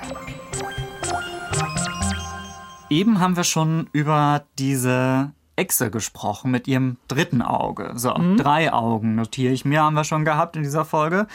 Eben 2.89 3.19
haben 3.19 3.35
wir 3.35 3.43
schon 3.43 3.87
über 3.93 4.43
diese 4.57 5.31
Echse 5.55 5.91
gesprochen 5.91 6.51
mit 6.51 6.67
ihrem 6.69 6.97
dritten 7.09 7.41
Auge. 7.41 7.91
So, 7.95 8.13
Mhm. 8.15 8.37
drei 8.37 8.71
Augen 8.71 9.15
notiere 9.15 9.53
ich 9.53 9.65
mir, 9.65 9.83
haben 9.83 9.93
wir 9.93 10.05
schon 10.05 10.23
gehabt 10.23 10.55
in 10.55 10.63
dieser 10.63 10.85
Folge. 10.85 11.27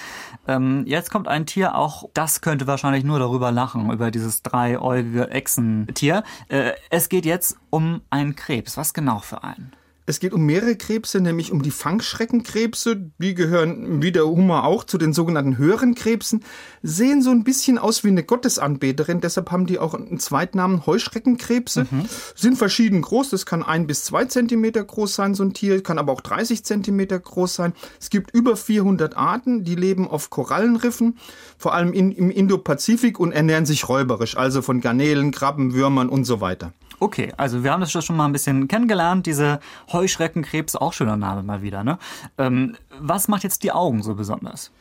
Ähm, 0.49 0.85
jetzt 0.87 1.11
kommt 1.11 1.29
ein 1.29 1.45
Tier, 1.47 1.77
auch 1.77 2.09
das 2.15 2.41
könnte 2.41 2.67
wahrscheinlich 2.67 3.05
nur 3.05 3.19
darüber 3.19 3.53
lachen, 3.53 3.91
über 3.93 4.11
dieses 4.11 4.43
dreieugige 4.43 5.31
Echsentier. 5.31 6.25
Äh, 6.49 6.73
es 6.91 7.09
geht 7.11 7.27
jetzt 7.27 7.59
um 7.71 8.01
einen 8.09 8.35
Krebs. 8.35 8.77
Was 8.79 8.95
genau 8.95 9.19
für 9.19 9.45
einen? 9.45 9.73
Es 10.07 10.21
geht 10.21 10.35
um 10.35 10.45
mehrere 10.45 10.77
Krebse, 10.77 11.21
nämlich 11.21 11.51
um 11.51 11.63
die 11.63 11.71
Fangschreckenkrebse. 11.71 13.11
Die 13.19 13.35
gehören 13.35 14.03
wie 14.03 14.13
der 14.13 14.27
Hummer 14.27 14.65
auch 14.65 14.85
zu 14.85 14.99
den 14.99 15.15
sogenannten 15.15 15.57
höheren 15.57 15.95
Krebsen. 15.95 16.45
Sehen 16.83 17.23
so 17.23 17.31
ein 17.31 17.43
bisschen 17.43 17.79
aus 17.79 18.05
wie 18.05 18.09
eine 18.09 18.23
Gottesanbeterin, 18.23 19.23
deshalb 19.23 19.51
haben 19.51 19.67
die 19.67 19.79
auch 19.79 19.95
einen 19.95 20.19
Zweitnamen 20.19 20.85
Heuschreckenkrebse. 20.85 21.87
Sind 22.35 22.59
verschieden 22.59 23.01
groß. 23.01 23.31
Das 23.31 23.47
kann 23.47 23.63
ein 23.63 23.87
bis 23.87 24.05
zwei 24.05 24.27
Zentimeter 24.27 24.85
groß 24.85 25.15
sein, 25.15 25.35
so 25.35 25.43
ein 25.43 25.55
Tier. 25.55 25.83
Kann 25.83 25.99
aber 25.99 26.13
auch 26.13 26.21
30 26.21 26.65
Zentimeter 26.65 27.19
groß 27.19 27.55
sein. 27.55 27.73
Es 27.99 28.11
gibt 28.11 28.35
über 28.35 28.57
400 28.57 29.17
Arten. 29.17 29.65
Die 29.65 29.75
leben 29.75 30.07
auf 30.07 30.29
Korallenriffen, 30.29 31.19
vor 31.57 31.73
allem 31.73 31.95
in, 31.95 32.13
im 32.13 32.31
Indopazifik 32.31 33.19
und 33.19 33.33
ernähren 33.33 33.65
sich 33.65 33.89
räuberisch, 33.89 34.37
also 34.37 34.61
von 34.61 34.83
Garnelen, 34.83 35.31
Krabben, 35.31 35.73
Würmern 35.73 36.11
und 36.11 36.25
so 36.25 36.43
weiter. 36.43 36.75
Okay, 37.05 37.35
also 37.37 37.63
wir 37.63 37.71
haben 37.71 37.83
das 37.83 37.93
schon 37.93 38.17
mal 38.17 38.25
ein 38.25 38.33
bisschen 38.33 38.67
kennengelernt, 38.67 39.27
diese 39.27 39.61
Heuschreckenkrebs, 39.93 40.75
auch 40.75 40.95
schöner 40.95 41.19
Name 41.19 41.43
mal 41.43 41.61
wieder, 41.61 41.85
ne? 41.85 41.99
Ähm, 42.39 42.77
was 42.99 43.29
macht 43.29 43.45
jetzt 43.45 43.63
die 43.63 43.73
Augen 43.73 44.03
so 44.03 44.15
besonders? 44.15 44.73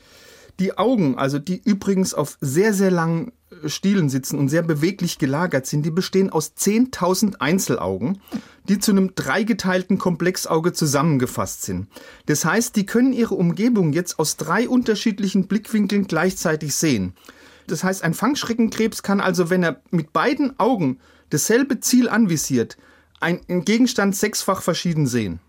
Die 0.58 0.78
Augen, 0.78 1.18
also 1.18 1.38
die 1.38 1.62
übrigens 1.66 2.14
auf 2.14 2.38
sehr, 2.40 2.74
sehr 2.74 2.92
langen 2.92 3.34
äh, 3.62 3.68
Stielen 3.68 4.08
sitzen 4.08 4.40
und 4.40 4.48
sehr 4.48 4.62
beweglich 4.62 5.20
gelagert 5.20 5.66
sind, 5.66 5.86
die 5.86 5.92
bestehen 5.92 6.30
aus 6.30 6.54
10.000 6.58 7.42
Einzelaugen, 7.42 8.22
die 8.70 8.80
zu 8.80 8.92
einem 8.92 9.16
dreigeteilten 9.16 9.98
Komplexauge 9.98 10.72
zusammengefasst 10.72 11.64
sind. 11.64 11.90
Das 12.28 12.46
heißt, 12.46 12.78
die 12.78 12.86
können 12.86 13.12
ihre 13.12 13.36
Umgebung 13.36 13.92
jetzt 13.92 14.18
aus 14.18 14.38
drei 14.38 14.70
unterschiedlichen 14.70 15.48
Blickwinkeln 15.48 16.08
gleichzeitig 16.08 16.74
sehen. 16.74 17.16
Das 17.68 17.84
heißt, 17.84 18.04
ein 18.04 18.14
Fangschreckenkrebs 18.14 19.04
kann 19.04 19.22
also, 19.22 19.50
wenn 19.50 19.64
er 19.64 19.82
mit 19.92 20.14
beiden 20.14 20.60
Augen 20.60 21.00
dasselbe 21.30 21.80
Ziel 21.80 22.10
anvisiert, 22.10 22.78
einen 23.20 23.66
Gegenstand 23.66 24.16
sechsfach 24.16 24.62
verschieden 24.62 25.08
sehen. 25.08 25.40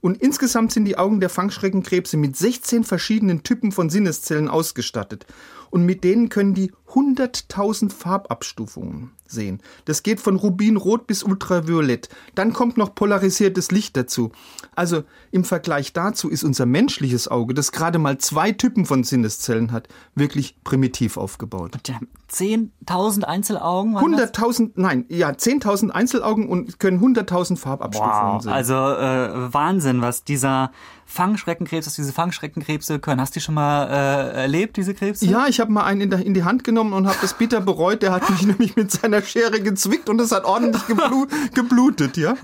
Und 0.00 0.20
insgesamt 0.20 0.72
sind 0.72 0.84
die 0.84 0.98
Augen 0.98 1.20
der 1.20 1.28
Fangschreckenkrebse 1.28 2.16
mit 2.16 2.36
16 2.36 2.82
verschiedenen 2.82 3.44
Typen 3.44 3.70
von 3.70 3.88
Sinneszellen 3.88 4.48
ausgestattet. 4.48 5.26
Und 5.70 5.86
mit 5.86 6.02
denen 6.02 6.28
können 6.28 6.54
die 6.54 6.72
100.000 6.88 7.92
Farbabstufungen 7.92 9.12
sehen. 9.32 9.60
Das 9.86 10.02
geht 10.02 10.20
von 10.20 10.36
Rubinrot 10.36 11.06
bis 11.06 11.22
Ultraviolett. 11.24 12.08
Dann 12.34 12.52
kommt 12.52 12.76
noch 12.76 12.94
polarisiertes 12.94 13.70
Licht 13.72 13.96
dazu. 13.96 14.30
Also 14.76 15.02
im 15.30 15.44
Vergleich 15.44 15.92
dazu 15.92 16.28
ist 16.28 16.44
unser 16.44 16.66
menschliches 16.66 17.26
Auge, 17.28 17.54
das 17.54 17.72
gerade 17.72 17.98
mal 17.98 18.18
zwei 18.18 18.52
Typen 18.52 18.86
von 18.86 19.02
Sinneszellen 19.04 19.72
hat, 19.72 19.88
wirklich 20.14 20.56
primitiv 20.62 21.16
aufgebaut. 21.16 21.72
Die 21.86 21.94
haben 21.94 22.08
10.000 22.30 23.24
Einzelaugen? 23.24 23.94
waren 23.94 24.12
das? 24.12 24.32
100.000, 24.32 24.72
nein, 24.76 25.04
ja, 25.08 25.30
10.000 25.30 25.90
Einzelaugen 25.90 26.48
und 26.48 26.78
können 26.78 27.00
100.000 27.00 27.56
Farbabstufungen 27.56 28.34
Wow, 28.34 28.42
sehen. 28.42 28.52
also 28.52 28.74
äh, 28.74 29.52
Wahnsinn, 29.52 30.02
was 30.02 30.24
dieser 30.24 30.70
Fangschreckenkrebs, 31.06 31.86
was 31.86 31.94
diese 31.94 32.12
Fangschreckenkrebse 32.12 32.98
können. 32.98 33.20
Hast 33.20 33.34
du 33.34 33.40
die 33.40 33.44
schon 33.44 33.54
mal 33.54 33.86
äh, 33.88 34.42
erlebt, 34.42 34.76
diese 34.76 34.94
Krebse? 34.94 35.26
Ja, 35.26 35.46
ich 35.46 35.60
habe 35.60 35.70
mal 35.70 35.84
einen 35.84 36.00
in, 36.00 36.10
der, 36.10 36.24
in 36.24 36.32
die 36.34 36.44
Hand 36.44 36.64
genommen 36.64 36.92
und 36.94 37.06
habe 37.06 37.18
das 37.20 37.34
bitter 37.34 37.60
bereut. 37.60 38.02
Der 38.02 38.12
hat 38.12 38.28
mich 38.30 38.42
nämlich 38.46 38.76
mit 38.76 38.90
seiner 38.90 39.21
Schere 39.28 39.60
gezwickt 39.60 40.08
und 40.08 40.20
es 40.20 40.32
hat 40.32 40.44
ordentlich 40.44 40.86
geblu 40.86 41.26
geblutet, 41.54 42.16
ja? 42.16 42.34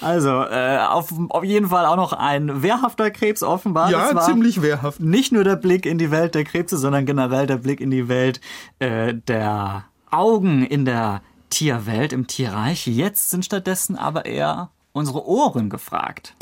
Also, 0.00 0.42
äh, 0.42 0.78
auf, 0.78 1.12
auf 1.30 1.44
jeden 1.44 1.68
Fall 1.68 1.86
auch 1.86 1.96
noch 1.96 2.12
ein 2.12 2.62
wehrhafter 2.62 3.10
Krebs 3.10 3.42
offenbar. 3.42 3.90
Ja, 3.90 4.20
ziemlich 4.20 4.62
wehrhaft. 4.62 5.00
Nicht 5.00 5.32
nur 5.32 5.44
der 5.44 5.56
Blick 5.56 5.86
in 5.86 5.98
die 5.98 6.10
Welt 6.10 6.34
der 6.34 6.44
Krebse, 6.44 6.76
sondern 6.76 7.06
generell 7.06 7.46
der 7.46 7.56
Blick 7.56 7.80
in 7.80 7.90
die 7.90 8.08
Welt 8.08 8.40
äh, 8.78 9.14
der 9.14 9.84
Augen 10.10 10.64
in 10.64 10.84
der 10.84 11.22
Tierwelt, 11.50 12.12
im 12.12 12.26
Tierreich. 12.26 12.86
Jetzt 12.86 13.30
sind 13.30 13.44
stattdessen 13.44 13.96
aber 13.96 14.24
eher 14.24 14.70
unsere 14.92 15.26
Ohren 15.26 15.70
gefragt. 15.70 16.34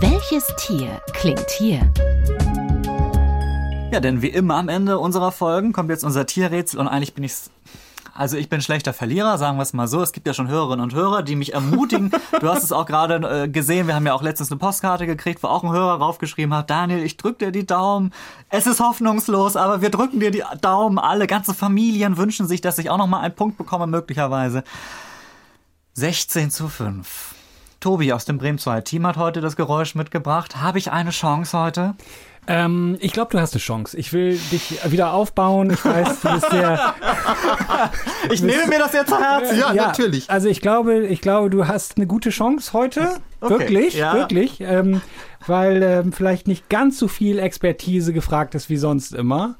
Welches 0.00 0.46
Tier 0.56 1.00
klingt 1.12 1.50
hier? 1.58 1.92
Ja, 3.92 3.98
denn 3.98 4.22
wie 4.22 4.28
immer 4.28 4.54
am 4.54 4.68
Ende 4.68 5.00
unserer 5.00 5.32
Folgen 5.32 5.72
kommt 5.72 5.90
jetzt 5.90 6.04
unser 6.04 6.24
Tierrätsel 6.24 6.78
und 6.78 6.86
eigentlich 6.86 7.12
bin 7.14 7.24
ich's. 7.24 7.50
Also 8.14 8.36
ich 8.36 8.48
bin 8.48 8.60
schlechter 8.60 8.92
Verlierer, 8.92 9.36
sagen 9.36 9.58
wir 9.58 9.62
es 9.62 9.72
mal 9.72 9.88
so. 9.88 10.00
Es 10.00 10.12
gibt 10.12 10.28
ja 10.28 10.34
schon 10.34 10.46
Hörerinnen 10.46 10.82
und 10.82 10.94
Hörer, 10.94 11.22
die 11.22 11.34
mich 11.34 11.54
ermutigen. 11.54 12.12
Du 12.40 12.48
hast 12.48 12.62
es 12.62 12.70
auch 12.70 12.86
gerade 12.86 13.44
äh, 13.44 13.48
gesehen, 13.48 13.88
wir 13.88 13.96
haben 13.96 14.06
ja 14.06 14.14
auch 14.14 14.22
letztens 14.22 14.50
eine 14.50 14.58
Postkarte 14.58 15.06
gekriegt, 15.06 15.42
wo 15.42 15.48
auch 15.48 15.64
ein 15.64 15.72
Hörer 15.72 15.94
raufgeschrieben 15.98 16.54
hat, 16.54 16.70
Daniel, 16.70 17.02
ich 17.02 17.16
drück 17.16 17.40
dir 17.40 17.50
die 17.50 17.66
Daumen. 17.66 18.12
Es 18.48 18.66
ist 18.66 18.78
hoffnungslos, 18.78 19.56
aber 19.56 19.82
wir 19.82 19.90
drücken 19.90 20.20
dir 20.20 20.30
die 20.30 20.44
Daumen. 20.60 20.98
Alle 20.98 21.26
ganze 21.26 21.52
Familien 21.52 22.16
wünschen 22.16 22.46
sich, 22.46 22.60
dass 22.60 22.78
ich 22.78 22.90
auch 22.90 22.98
noch 22.98 23.08
mal 23.08 23.20
einen 23.20 23.34
Punkt 23.34 23.58
bekomme, 23.58 23.88
möglicherweise. 23.88 24.62
16 25.94 26.50
zu 26.50 26.68
5. 26.68 27.34
Tobi 27.80 28.12
aus 28.12 28.24
dem 28.24 28.38
Bremen 28.38 28.58
2 28.58 28.82
Team 28.82 29.06
hat 29.06 29.16
heute 29.16 29.40
das 29.40 29.56
Geräusch 29.56 29.94
mitgebracht. 29.94 30.60
Habe 30.60 30.78
ich 30.78 30.92
eine 30.92 31.10
Chance 31.10 31.58
heute? 31.58 31.94
Ähm, 32.46 32.96
ich 33.00 33.12
glaube, 33.12 33.30
du 33.30 33.40
hast 33.40 33.54
eine 33.54 33.60
Chance. 33.60 33.96
Ich 33.96 34.12
will 34.12 34.38
dich 34.50 34.78
wieder 34.90 35.12
aufbauen. 35.12 35.70
Ich 35.70 35.84
weiß, 35.84 36.20
du 36.20 36.32
bist 36.32 36.50
sehr. 36.50 36.94
Ich 38.30 38.42
nehme 38.42 38.66
mir 38.66 38.78
das 38.78 38.92
jetzt 38.92 39.08
zu 39.08 39.18
Herzen. 39.18 39.58
Ja, 39.58 39.72
natürlich. 39.72 40.28
Also 40.28 40.48
ich 40.48 40.60
glaube, 40.60 41.06
ich 41.06 41.20
glaube, 41.20 41.48
du 41.50 41.66
hast 41.66 41.96
eine 41.96 42.06
gute 42.06 42.30
Chance 42.30 42.72
heute. 42.72 43.20
Okay, 43.40 43.58
Wirklich, 43.58 43.94
ja. 43.94 44.14
wirklich. 44.14 44.60
Ähm, 44.60 45.00
weil 45.46 45.82
ähm, 45.82 46.12
vielleicht 46.12 46.46
nicht 46.46 46.68
ganz 46.68 46.98
so 46.98 47.08
viel 47.08 47.38
Expertise 47.38 48.12
gefragt 48.12 48.54
ist 48.54 48.68
wie 48.68 48.76
sonst 48.76 49.14
immer. 49.14 49.56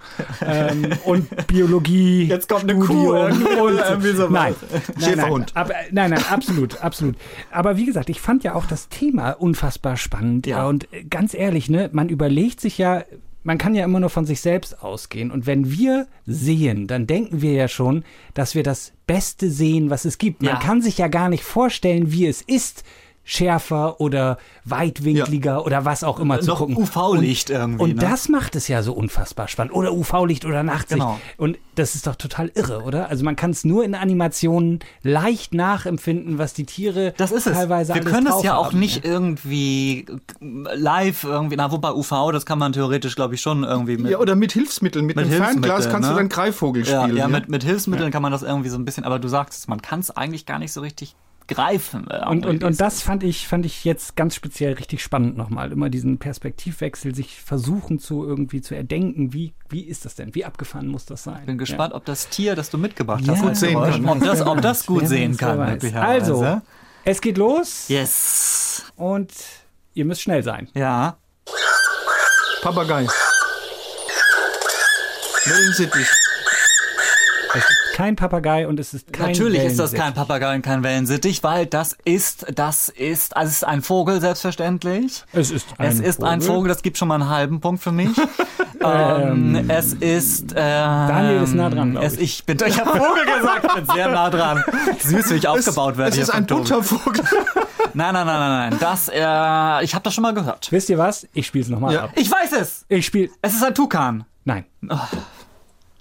Ähm, 0.47 0.89
und 1.05 1.47
Biologie. 1.47 2.25
Jetzt 2.25 2.49
kommt 2.49 2.65
eine 2.65 2.75
Kuh 2.75 2.85
Studium 2.85 3.17
irgendwie 3.17 3.61
und 3.61 3.79
irgendwie 3.89 4.11
sowas. 4.13 4.31
Nein, 4.31 4.55
nein, 4.99 5.17
nein, 5.17 5.47
aber, 5.55 5.75
nein, 5.91 6.11
nein, 6.11 6.25
absolut, 6.31 6.83
absolut. 6.83 7.17
Aber 7.51 7.77
wie 7.79 7.87
gesagt, 7.87 8.11
ich 8.11 8.21
fand 8.21 8.45
ja 8.45 8.55
auch 8.55 8.67
das 8.67 8.89
Thema 8.91 9.31
unfassbar 9.31 9.97
spannend. 9.97 10.47
Ja. 10.47 10.67
Und 10.69 10.87
ganz 11.09 11.33
ehrlich, 11.33 11.71
ne, 11.71 11.89
man 11.93 12.11
überlegt 12.11 12.61
sich 12.61 12.77
ja, 12.77 13.05
man 13.43 13.57
kann 13.57 13.75
ja 13.75 13.85
immer 13.87 14.01
nur 14.01 14.11
von 14.11 14.27
sich 14.27 14.43
selbst 14.43 14.83
ausgehen. 14.83 15.31
Und 15.31 15.47
wenn 15.47 15.71
wir 15.71 16.07
sehen, 16.27 16.87
dann 16.87 17.07
denken 17.07 17.41
wir 17.41 17.53
ja 17.53 17.69
schon, 17.69 18.05
dass 18.35 18.55
wir 18.55 18.63
das 18.63 18.93
Beste 19.07 19.51
sehen, 19.51 19.89
was 19.89 20.05
es 20.05 20.19
gibt. 20.19 20.43
Man 20.43 20.53
Ja. 20.55 20.61
kann 20.61 20.83
sich 20.83 20.99
ja 20.99 21.09
gar 21.09 21.31
nicht 21.31 21.43
vorstellen, 21.43 22.13
wie 22.13 22.27
es 22.27 22.43
ist, 22.43 22.85
schärfer 23.25 24.01
oder 24.01 24.39
weitwinkliger 24.65 25.65
oder 25.65 25.85
was 25.85 26.03
auch 26.03 26.19
immer 26.19 26.41
zu 26.41 26.49
Noch 26.49 26.59
gucken. 26.59 26.77
UV-Licht 26.77 27.51
und, 27.51 27.57
irgendwie, 27.57 27.83
Und 27.85 27.97
ne? 27.97 28.01
das 28.03 28.29
macht 28.29 28.57
es 28.57 28.67
ja 28.67 28.83
so 28.83 28.93
unfassbar 28.93 29.47
spannend. 29.49 29.73
Oder 29.75 29.93
UV-Licht 29.93 30.45
oder 30.45 30.63
Nachtsicht. 30.63 31.01
Genau. 31.01 31.21
Und 31.37 31.59
das 31.75 31.95
ist 31.95 32.07
doch 32.07 32.17
total 32.17 32.51
irre, 32.55 32.83
oder? 32.83 33.09
Also 33.09 33.25
man 33.25 33.37
kann 33.37 33.51
es 33.51 33.65
nur 33.65 33.85
in 33.85 33.95
Animationen 33.95 34.81
leicht 35.03 35.55
nachempfinden, 35.55 36.39
was 36.39 36.55
die 36.55 36.65
Tiere 36.65 37.15
Das 37.19 37.31
ist 37.31 37.47
es. 37.47 37.53
teilweise 37.53 37.95
Wir 37.95 38.03
alles 38.03 38.13
können 38.13 38.27
es 38.27 38.43
ja 38.43 38.57
auch 38.57 38.67
haben, 38.67 38.81
nicht 38.81 39.05
irgendwie 39.05 40.07
live 40.41 41.25
irgendwie, 41.25 41.57
na 41.57 41.71
wobei 41.71 41.93
UV, 41.93 42.33
das 42.33 42.47
kann 42.47 42.59
man 42.59 42.73
theoretisch 42.73 43.15
glaube 43.17 43.35
ich 43.35 43.41
schon 43.41 43.65
irgendwie 43.65 43.97
mit 43.97 44.11
Ja, 44.11 44.19
oder 44.19 44.35
mit 44.35 44.53
Hilfsmitteln. 44.53 45.05
Mit, 45.07 45.17
Mit 45.17 45.27
einem 45.27 45.35
Fernglas 45.35 45.89
kannst 45.89 46.09
du 46.09 46.13
ne? 46.13 46.19
dann 46.19 46.29
Greifvogel 46.29 46.87
ja, 46.87 47.03
spielen. 47.03 47.17
ja, 47.17 47.29
mit, 47.29 47.49
mit 47.49 47.63
Hilfsmitteln 47.65 48.11
kann 48.11 48.23
man 48.23 48.33
das 48.33 48.43
irgendwie 48.43 48.71
so 48.71 48.79
ein 48.79 48.85
bisschen, 48.85 49.05
aber 49.05 49.19
du 49.19 49.29
sagst 49.29 49.61
es, 49.61 49.69
man 49.69 49.81
kann 49.83 50.01
es 50.01 50.11
eigentlich 50.11 50.47
gar 50.47 50.59
nicht 50.59 50.73
so 50.73 50.81
richtig 50.81 51.15
greifen. 51.51 52.07
äh, 52.11 52.25
Und, 52.27 52.47
und, 52.47 52.65
und 52.65 52.81
das 52.81 53.03
fand 53.03 53.23
ich, 53.23 53.47
fand 53.47 53.67
ich 53.67 53.85
jetzt 53.85 54.17
ganz 54.17 54.35
speziell 54.35 54.73
richtig 54.73 55.03
spannend 55.03 55.37
nochmal. 55.37 55.71
Immer 55.73 55.91
diesen 55.91 56.19
Perspektivwechsel, 56.19 57.15
sich 57.15 57.41
versuchen 57.43 57.99
zu 57.99 58.25
irgendwie 58.27 58.63
zu 58.63 58.75
erdenken, 58.75 59.35
wie, 59.35 59.53
wie 59.69 59.83
ist 59.83 60.05
das 60.07 60.15
denn? 60.15 60.35
Wie 60.35 60.45
abgefahren 60.47 60.87
muss 60.87 61.05
das 61.05 61.23
sein? 61.25 61.41
Ich 61.41 61.47
bin 61.47 61.59
gespannt, 61.59 61.93
ob 61.93 62.05
das 62.07 62.29
Tier, 62.31 62.57
das 62.57 62.71
du 62.71 62.79
mitgebracht 62.79 63.21
Ja. 63.27 63.35
hast, 63.35 63.43
Gut 63.43 63.57
sehen 63.57 63.75
kann. 63.75 64.07
ob 64.09 64.21
das, 64.21 64.41
ob 64.47 64.63
das 64.63 64.87
gut 64.87 65.07
sehen 65.07 65.37
kann. 65.37 65.61
Also, 65.95 66.63
es 67.05 67.21
geht 67.21 67.37
los 67.37 67.87
yes. 67.89 68.85
und 68.97 69.33
ihr 69.95 70.05
müsst 70.07 70.23
schnell 70.23 70.43
sein. 70.43 70.69
Ja. 70.75 71.17
Papagei. 72.63 73.07
Wellensittich. 75.47 76.07
Es 77.55 77.65
ist 77.69 77.80
kein 78.01 78.17
Papagei 78.17 78.67
und 78.67 78.81
es 78.81 78.95
ist 78.95 79.13
kein 79.13 79.33
Natürlich 79.33 79.63
ist 79.63 79.79
das 79.79 79.93
kein 79.93 80.15
Papagei 80.15 80.55
und 80.55 80.63
kein 80.63 80.83
Wellensittich, 80.83 81.43
weil 81.43 81.67
das 81.67 81.99
ist, 82.07 82.47
das 82.55 82.89
ist, 82.89 83.37
also 83.37 83.49
es 83.51 83.57
ist 83.57 83.65
ein 83.65 83.83
Vogel 83.83 84.23
selbstverständlich. 84.23 85.23
Es 85.33 85.51
ist 85.51 85.67
ein 85.77 85.87
Es 85.87 86.01
ist 86.01 86.25
ein 86.25 86.41
Vogel, 86.41 86.69
das 86.71 86.81
gibt 86.81 86.97
schon 86.97 87.09
mal 87.09 87.17
einen 87.17 87.29
halben 87.29 87.61
Punkt 87.61 87.83
für 87.83 87.93
mich. 87.93 88.09
ähm, 88.83 89.67
es 89.69 89.93
ist. 89.93 90.53
Äh, 90.53 90.55
Daniel 90.55 91.43
ist 91.43 91.53
nah 91.55 91.69
dran, 91.69 91.95
es, 91.99 92.15
ich. 92.15 92.23
ich 92.39 92.45
bin, 92.47 92.57
ich 92.67 92.81
habe 92.81 92.99
Vogel 92.99 93.25
gesagt, 93.27 93.67
ich 93.67 93.75
bin 93.75 93.95
sehr 93.95 94.09
nah 94.09 94.31
dran. 94.31 94.65
Süß, 95.01 95.31
wie 95.33 95.35
ich 95.35 95.49
aufgebaut 95.49 95.99
werde 95.99 96.13
Es 96.13 96.17
ist 96.17 96.31
ein 96.31 96.47
Tobi. 96.47 96.63
Buttervogel. 96.63 97.23
Nein, 97.93 98.15
nein, 98.15 98.25
nein, 98.25 98.39
nein, 98.39 98.71
nein. 98.71 98.79
Das, 98.81 99.09
äh, 99.09 99.85
ich 99.85 99.95
habe 99.95 100.05
das 100.05 100.15
schon 100.15 100.23
mal 100.23 100.33
gehört. 100.33 100.71
Wisst 100.71 100.89
ihr 100.91 100.97
was? 100.97 101.27
Ich 101.35 101.49
spiele 101.49 101.65
es 101.65 101.69
nochmal 101.71 101.93
Ja. 101.93 102.05
ab. 102.05 102.13
Ich 102.15 102.31
weiß 102.31 102.53
es. 102.53 102.85
Ich 102.89 103.05
spiele. 103.05 103.31
Es 103.43 103.53
ist 103.53 103.65
ein 103.65 103.75
Tukan. 103.75 104.25
Nein. 104.45 104.65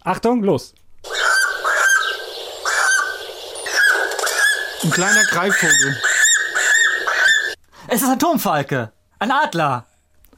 Achtung, 0.03 0.43
los. 0.43 0.75
Ein 4.83 4.91
kleiner 4.91 5.23
Greifvogel. 5.25 5.97
Es 7.87 8.01
ist 8.01 8.09
ein 8.09 8.19
Turmfalke. 8.19 8.91
Ein 9.19 9.31
Adler. 9.31 9.85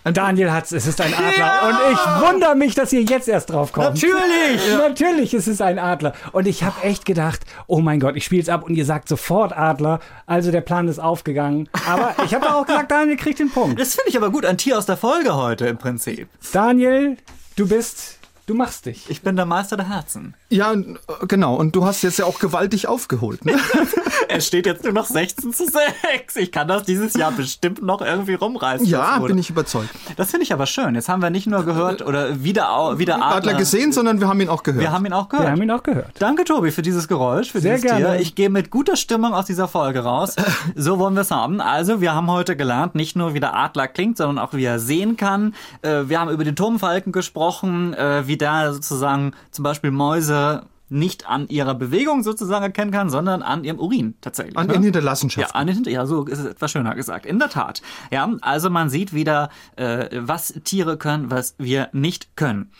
Daniel 0.04 0.52
hat's, 0.52 0.72
es 0.72 0.88
ist 0.88 1.00
ein 1.00 1.14
Adler. 1.14 1.68
Und 1.68 1.94
ich 1.94 2.28
wundere 2.28 2.56
mich, 2.56 2.74
dass 2.74 2.92
ihr 2.92 3.04
jetzt 3.04 3.28
erst 3.28 3.52
drauf 3.52 3.72
kommt. 3.72 4.02
Natürlich. 4.02 4.62
Natürlich 4.76 5.34
ist 5.36 5.48
es 5.48 5.62
ein 5.62 5.78
Adler. 5.78 6.14
Und 6.32 6.48
ich 6.48 6.64
habe 6.64 6.82
echt 6.82 7.06
gedacht, 7.06 7.42
oh 7.68 7.82
mein 7.82 8.00
Gott, 8.00 8.16
ich 8.16 8.26
spiele 8.26 8.42
es 8.42 8.50
ab 8.50 8.64
und 8.64 8.76
ihr 8.76 8.86
sagt 8.86 9.08
sofort 9.08 9.56
Adler. 9.56 10.00
Also 10.26 10.50
der 10.50 10.62
Plan 10.62 10.88
ist 10.88 10.98
aufgegangen. 10.98 11.70
Aber 11.86 12.16
ich 12.26 12.34
habe 12.34 12.52
auch 12.52 12.66
gesagt, 12.66 12.90
Daniel 12.90 13.18
kriegt 13.18 13.38
den 13.38 13.52
Punkt. 13.52 13.80
Das 13.80 13.94
finde 13.94 14.10
ich 14.10 14.18
aber 14.18 14.32
gut. 14.32 14.44
Ein 14.44 14.58
Tier 14.58 14.76
aus 14.76 14.88
der 14.88 14.98
Folge 14.98 15.36
heute 15.36 15.68
im 15.68 15.78
Prinzip. 15.78 16.30
Daniel, 16.52 17.18
du 17.58 17.68
bist, 17.68 18.18
du 18.48 18.56
machst 18.56 18.88
dich. 18.88 19.08
Ich 19.08 19.22
bin 19.22 19.36
der 19.36 19.46
Meister 19.46 19.78
der 19.78 19.88
Herzen. 19.90 20.34
Ja, 20.50 20.74
äh, 20.74 20.84
genau. 21.28 21.56
Und 21.56 21.76
du 21.76 21.86
hast 21.86 22.02
jetzt 22.02 22.18
ja 22.18 22.26
auch 22.26 22.40
gewaltig 22.40 22.88
aufgeholt. 22.88 23.46
Ne? 23.46 23.54
Es 24.34 24.48
steht 24.48 24.66
jetzt 24.66 24.84
nur 24.84 24.94
noch 24.94 25.06
16 25.06 25.54
zu 25.54 25.66
6. 25.66 26.36
Ich 26.38 26.52
kann 26.52 26.68
das 26.68 26.84
dieses 26.84 27.14
Jahr 27.14 27.32
bestimmt 27.32 27.82
noch 27.82 28.02
irgendwie 28.02 28.34
rumreißen. 28.36 28.86
ja, 28.88 29.20
bin 29.20 29.38
ich 29.38 29.50
überzeugt. 29.50 29.90
Das 30.18 30.32
finde 30.32 30.44
ich 30.46 30.54
aber 30.54 30.66
schön. 30.66 30.96
Jetzt 30.96 31.10
haben 31.10 31.22
wir 31.22 31.30
nicht 31.30 31.48
nur 31.48 31.64
gehört 31.66 32.02
oder 32.02 32.44
wieder, 32.44 32.72
au- 32.76 32.98
wieder 32.98 33.16
Adler. 33.16 33.36
Adler 33.36 33.54
gesehen, 33.56 33.92
sondern 33.92 34.20
wir 34.20 34.28
haben 34.28 34.40
ihn 34.42 34.50
auch 34.50 34.64
gehört. 34.64 34.82
Wir 34.82 34.92
haben 34.92 35.06
ihn 35.06 35.14
auch 35.14 35.28
gehört. 35.30 35.48
Wir 35.48 35.52
haben 35.52 35.62
ihn 35.62 35.72
auch 35.72 35.84
gehört. 35.84 36.12
Danke, 36.20 36.44
Tobi, 36.44 36.72
für 36.72 36.82
dieses 36.82 37.08
Geräusch, 37.08 37.52
für 37.52 37.60
Sehr 37.62 37.76
dieses 37.76 37.90
gerne. 37.92 38.06
Tier. 38.18 38.22
Ich 38.22 38.36
gehe 38.36 38.50
mit 38.50 38.70
guter 38.72 38.96
Stimmung 38.96 39.34
aus 39.34 39.46
dieser 39.46 39.68
Folge 39.68 40.00
raus. 40.02 40.36
So 40.76 41.00
wollen 41.00 41.14
wir 41.16 41.22
es 41.22 41.32
haben. 41.32 41.60
Also, 41.62 42.02
wir 42.02 42.14
haben 42.14 42.30
heute 42.32 42.56
gelernt, 42.56 42.96
nicht 42.96 43.16
nur 43.16 43.34
wie 43.34 43.40
der 43.40 43.56
Adler 43.56 43.88
klingt, 43.88 44.18
sondern 44.18 44.40
auch 44.44 44.54
wie 44.54 44.64
er 44.64 44.80
sehen 44.80 45.18
kann. 45.18 45.54
Äh, 45.82 46.04
Wir 46.08 46.20
haben 46.20 46.30
über 46.30 46.44
den 46.44 46.56
Turmfalken 46.56 47.12
gesprochen, 47.12 47.94
äh, 47.94 48.26
wie 48.28 48.38
der 48.38 48.74
sozusagen 48.74 49.34
zum 49.52 49.64
Beispiel 49.64 49.92
Mäuse 49.92 50.64
nicht 50.92 51.28
an 51.28 51.48
ihrer 51.48 51.74
Bewegung 51.74 52.22
sozusagen 52.22 52.64
erkennen 52.64 52.92
kann, 52.92 53.10
sondern 53.10 53.42
an 53.42 53.64
ihrem 53.64 53.80
Urin 53.80 54.16
tatsächlich. 54.22 54.58
An 54.58 54.68
ne? 54.68 54.74
den 54.74 54.82
Ja, 54.82 54.86
Hinterlassenschaften. 54.88 55.56
an 55.56 55.68
den 55.68 55.76
Hinter 55.76 55.92
ja, 55.92 56.06
so 56.06 56.26
ist 56.26 56.40
es 56.40 56.46
etwas 56.46 56.72
schöner 56.72 56.94
gesagt. 56.96 57.26
In 57.26 57.40
der 57.40 57.50
Tat. 57.50 57.82
Ja, 58.12 58.30
also 58.42 58.70
man 58.70 58.90
sieht 58.90 59.14
wieder, 59.14 59.50
äh, 59.78 60.10
was 60.14 60.54
Tiere 60.64 60.98
können, 60.98 61.32
was 61.32 61.56
wir 61.58 61.90
nicht 61.94 62.36
können. 62.36 62.72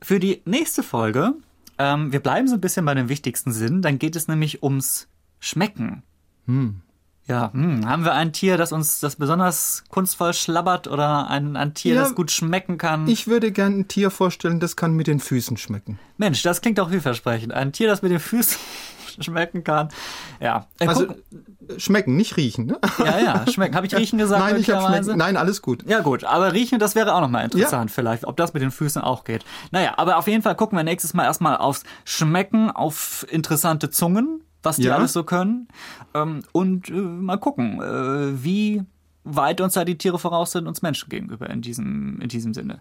Für 0.00 0.20
die 0.20 0.42
nächste 0.44 0.82
Folge, 0.82 1.34
ähm, 1.78 2.12
wir 2.12 2.20
bleiben 2.20 2.46
so 2.48 2.54
ein 2.54 2.60
bisschen 2.60 2.86
bei 2.86 2.94
dem 2.94 3.08
wichtigsten 3.08 3.52
Sinn, 3.52 3.82
dann 3.82 3.98
geht 3.98 4.14
es 4.16 4.28
nämlich 4.28 4.62
ums 4.62 5.08
Schmecken. 5.40 6.02
Ja, 7.28 7.50
hm, 7.52 7.88
haben 7.88 8.04
wir 8.04 8.12
ein 8.12 8.32
Tier, 8.32 8.56
das 8.56 8.70
uns 8.70 9.00
das 9.00 9.16
besonders 9.16 9.82
kunstvoll 9.88 10.32
schlabbert 10.32 10.86
oder 10.86 11.28
ein, 11.28 11.56
ein 11.56 11.74
Tier, 11.74 11.94
Ja, 11.94 12.02
das 12.02 12.14
gut 12.14 12.30
schmecken 12.30 12.78
kann? 12.78 13.08
Ich 13.08 13.26
würde 13.26 13.50
gern 13.50 13.80
ein 13.80 13.88
Tier 13.88 14.10
vorstellen, 14.10 14.60
das 14.60 14.76
kann 14.76 14.92
mit 14.92 15.08
den 15.08 15.18
Füßen 15.18 15.56
schmecken. 15.56 15.98
Mensch, 16.18 16.42
das 16.42 16.60
klingt 16.60 16.78
auch 16.78 16.90
vielversprechend. 16.90 17.52
Ein 17.52 17.72
Tier, 17.72 17.88
das 17.88 18.02
mit 18.02 18.12
den 18.12 18.20
Füßen 18.20 18.56
schmecken 19.20 19.64
kann. 19.64 19.88
Ja. 20.38 20.66
Äh, 20.78 20.86
Also 20.86 21.06
äh, 21.06 21.14
schmecken, 21.78 22.14
nicht 22.16 22.36
riechen. 22.36 22.66
Ne? 22.66 22.78
ja, 22.98 23.18
ja, 23.18 23.44
schmecken. 23.50 23.74
Habe 23.74 23.86
ich 23.86 23.96
riechen 23.96 24.18
gesagt? 24.18 24.44
Nein, 24.44 24.60
ich 24.60 24.70
habe 24.70 24.86
schmecken. 24.86 25.18
Nein, 25.18 25.36
alles 25.36 25.62
gut. 25.62 25.82
Ja 25.88 26.00
gut, 26.02 26.22
aber 26.22 26.52
riechen, 26.52 26.78
das 26.78 26.94
wäre 26.94 27.12
auch 27.12 27.20
nochmal 27.20 27.44
interessant 27.44 27.90
vielleicht, 27.90 28.24
ob 28.24 28.36
das 28.36 28.54
mit 28.54 28.62
den 28.62 28.70
Füßen 28.70 29.02
auch 29.02 29.24
geht. 29.24 29.44
Naja, 29.72 29.94
aber 29.96 30.18
auf 30.18 30.28
jeden 30.28 30.42
Fall 30.42 30.54
gucken 30.54 30.78
wir 30.78 30.84
nächstes 30.84 31.12
Mal 31.12 31.24
erstmal 31.24 31.56
aufs 31.56 31.82
Schmecken, 32.04 32.70
auf 32.70 33.26
interessante 33.28 33.90
Zungen, 33.90 34.42
was 34.66 34.76
die 34.76 34.82
Ja. 34.84 34.96
alles 34.96 35.12
so 35.14 35.24
können. 35.24 35.68
Ähm, 36.14 36.42
und 36.52 36.90
äh, 36.90 36.92
mal 36.92 37.38
gucken, 37.38 37.80
äh, 37.80 38.44
wie 38.44 38.82
weit 39.24 39.60
uns 39.60 39.72
da 39.74 39.84
die 39.84 39.96
Tiere 39.98 40.18
voraus 40.18 40.52
sind 40.52 40.66
uns 40.66 40.82
Menschen 40.82 41.08
gegenüber 41.08 41.48
in 41.50 41.62
diesem, 41.62 42.20
in 42.20 42.28
diesem 42.28 42.52
Sinne. 42.54 42.80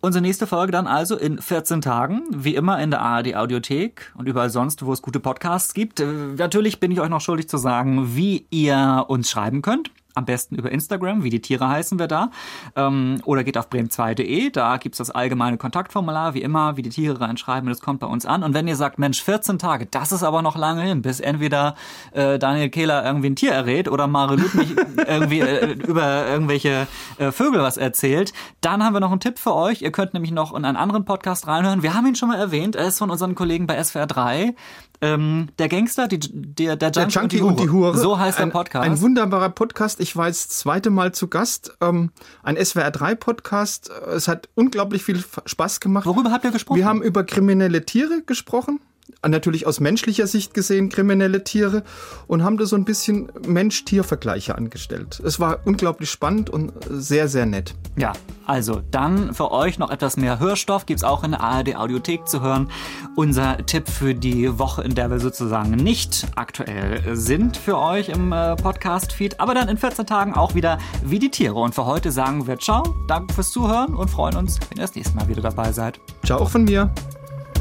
Unsere 0.00 0.22
nächste 0.22 0.46
Folge 0.46 0.70
dann 0.70 0.86
also 0.86 1.16
in 1.16 1.38
14 1.40 1.80
Tagen, 1.80 2.22
wie 2.30 2.54
immer 2.54 2.78
in 2.82 2.90
der 2.90 3.00
ARD 3.00 3.34
Audiothek 3.36 4.12
und 4.16 4.28
überall 4.28 4.50
sonst, 4.50 4.84
wo 4.84 4.92
es 4.92 5.00
gute 5.00 5.18
Podcasts 5.18 5.72
gibt. 5.74 5.98
Äh, 6.00 6.06
Natürlich 6.36 6.78
bin 6.78 6.90
ich 6.90 7.00
euch 7.00 7.08
noch 7.08 7.20
schuldig 7.22 7.48
zu 7.48 7.56
sagen, 7.56 8.14
wie 8.14 8.46
ihr 8.50 9.06
uns 9.08 9.30
schreiben 9.30 9.62
könnt. 9.62 9.90
Am 10.14 10.24
besten 10.24 10.54
über 10.54 10.70
Instagram, 10.70 11.24
wie 11.24 11.30
die 11.30 11.40
Tiere 11.40 11.68
heißen 11.68 11.98
wir 11.98 12.06
da. 12.06 12.30
Ähm, 12.76 13.20
oder 13.24 13.42
geht 13.42 13.58
auf 13.58 13.68
bremen2.de, 13.68 14.50
da 14.50 14.76
gibt's 14.76 14.98
das 14.98 15.10
allgemeine 15.10 15.56
Kontaktformular, 15.56 16.34
wie 16.34 16.42
immer, 16.42 16.76
wie 16.76 16.82
die 16.82 16.90
Tiere 16.90 17.20
reinschreiben, 17.20 17.68
das 17.68 17.80
kommt 17.80 18.00
bei 18.00 18.06
uns 18.06 18.24
an. 18.24 18.42
Und 18.44 18.54
wenn 18.54 18.68
ihr 18.68 18.76
sagt, 18.76 18.98
Mensch, 18.98 19.22
14 19.22 19.58
Tage, 19.58 19.86
das 19.86 20.12
ist 20.12 20.22
aber 20.22 20.42
noch 20.42 20.56
lange 20.56 20.82
hin, 20.82 21.02
bis 21.02 21.18
entweder 21.18 21.74
äh, 22.12 22.38
Daniel 22.38 22.68
Kehler 22.68 23.04
irgendwie 23.04 23.30
ein 23.30 23.36
Tier 23.36 23.52
errät 23.52 23.88
oder 23.88 24.06
Mare 24.06 24.36
Lüth 24.36 24.54
mich 24.54 24.74
irgendwie 25.06 25.40
äh, 25.40 25.72
über 25.72 26.26
irgendwelche 26.28 26.86
äh, 27.18 27.32
Vögel 27.32 27.62
was 27.62 27.76
erzählt, 27.76 28.32
dann 28.60 28.84
haben 28.84 28.94
wir 28.94 29.00
noch 29.00 29.10
einen 29.10 29.20
Tipp 29.20 29.38
für 29.38 29.54
euch. 29.54 29.82
Ihr 29.82 29.90
könnt 29.90 30.14
nämlich 30.14 30.30
noch 30.30 30.54
in 30.54 30.64
einen 30.64 30.76
anderen 30.76 31.04
Podcast 31.04 31.48
reinhören. 31.48 31.82
Wir 31.82 31.94
haben 31.94 32.06
ihn 32.06 32.14
schon 32.14 32.28
mal 32.28 32.38
erwähnt, 32.38 32.76
er 32.76 32.86
ist 32.86 32.98
von 32.98 33.10
unseren 33.10 33.34
Kollegen 33.34 33.66
bei 33.66 33.82
SWR 33.82 34.06
3. 34.06 34.54
Ähm, 35.00 35.48
der 35.58 35.68
Gangster, 35.68 36.08
die, 36.08 36.18
der, 36.18 36.76
der, 36.76 36.90
Der 36.90 37.08
Junkie, 37.08 37.38
Junkie 37.38 37.40
und 37.42 37.60
die 37.60 37.68
Hure. 37.68 37.96
So 37.98 38.18
heißt 38.18 38.38
ein, 38.38 38.46
der 38.48 38.52
Podcast. 38.52 38.86
Ein 38.86 39.00
wunderbarer 39.00 39.50
Podcast. 39.50 40.00
Ich 40.04 40.16
war 40.16 40.26
jetzt 40.26 40.50
das 40.50 40.58
zweite 40.58 40.90
Mal 40.90 41.12
zu 41.12 41.28
Gast. 41.28 41.78
Ähm, 41.80 42.10
ein 42.42 42.58
SWR3-Podcast. 42.58 43.88
Es 44.14 44.28
hat 44.28 44.50
unglaublich 44.54 45.02
viel 45.02 45.24
Spaß 45.46 45.80
gemacht. 45.80 46.04
Worüber 46.04 46.30
habt 46.30 46.44
ihr 46.44 46.50
gesprochen? 46.50 46.76
Wir 46.76 46.84
haben 46.84 47.02
über 47.02 47.24
kriminelle 47.24 47.86
Tiere 47.86 48.20
gesprochen. 48.20 48.80
Natürlich 49.26 49.66
aus 49.66 49.80
menschlicher 49.80 50.26
Sicht 50.26 50.54
gesehen 50.54 50.88
kriminelle 50.88 51.44
Tiere 51.44 51.82
und 52.26 52.42
haben 52.42 52.56
da 52.56 52.66
so 52.66 52.76
ein 52.76 52.84
bisschen 52.84 53.30
Mensch-Tier-Vergleiche 53.46 54.54
angestellt. 54.54 55.20
Es 55.24 55.40
war 55.40 55.60
unglaublich 55.64 56.10
spannend 56.10 56.50
und 56.50 56.72
sehr, 56.88 57.28
sehr 57.28 57.46
nett. 57.46 57.74
Ja, 57.96 58.12
also 58.46 58.82
dann 58.90 59.34
für 59.34 59.50
euch 59.50 59.78
noch 59.78 59.90
etwas 59.90 60.16
mehr 60.16 60.38
Hörstoff 60.38 60.86
gibt's 60.86 61.04
auch 61.04 61.24
in 61.24 61.32
der 61.32 61.40
ARD 61.40 61.76
Audiothek 61.76 62.26
zu 62.28 62.40
hören. 62.40 62.70
Unser 63.16 63.58
Tipp 63.66 63.88
für 63.88 64.14
die 64.14 64.58
Woche, 64.58 64.82
in 64.82 64.94
der 64.94 65.10
wir 65.10 65.20
sozusagen 65.20 65.70
nicht 65.70 66.26
aktuell 66.34 67.16
sind 67.16 67.56
für 67.56 67.78
euch 67.78 68.08
im 68.08 68.32
äh, 68.32 68.56
Podcast-Feed, 68.56 69.40
aber 69.40 69.54
dann 69.54 69.68
in 69.68 69.78
14 69.78 70.06
Tagen 70.06 70.34
auch 70.34 70.54
wieder 70.54 70.78
wie 71.04 71.18
die 71.18 71.30
Tiere. 71.30 71.54
Und 71.54 71.74
für 71.74 71.86
heute 71.86 72.10
sagen 72.10 72.46
wir 72.46 72.58
Ciao, 72.58 72.82
danke 73.06 73.32
fürs 73.32 73.50
Zuhören 73.50 73.94
und 73.94 74.08
freuen 74.08 74.36
uns, 74.36 74.58
wenn 74.68 74.78
ihr 74.78 74.82
das 74.82 74.94
nächste 74.94 75.16
Mal 75.16 75.28
wieder 75.28 75.42
dabei 75.42 75.72
seid. 75.72 76.00
Ciao 76.24 76.40
auch 76.40 76.50
von 76.50 76.64
mir. 76.64 76.92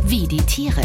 Wie 0.05 0.27
die 0.27 0.37
Tiere. 0.37 0.83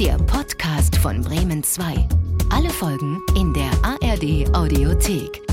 Der 0.00 0.18
Podcast 0.18 0.94
von 0.96 1.22
Bremen 1.22 1.62
2. 1.62 2.06
Alle 2.50 2.68
Folgen 2.68 3.22
in 3.34 3.54
der 3.54 3.70
ARD 3.82 4.54
Audiothek. 4.54 5.45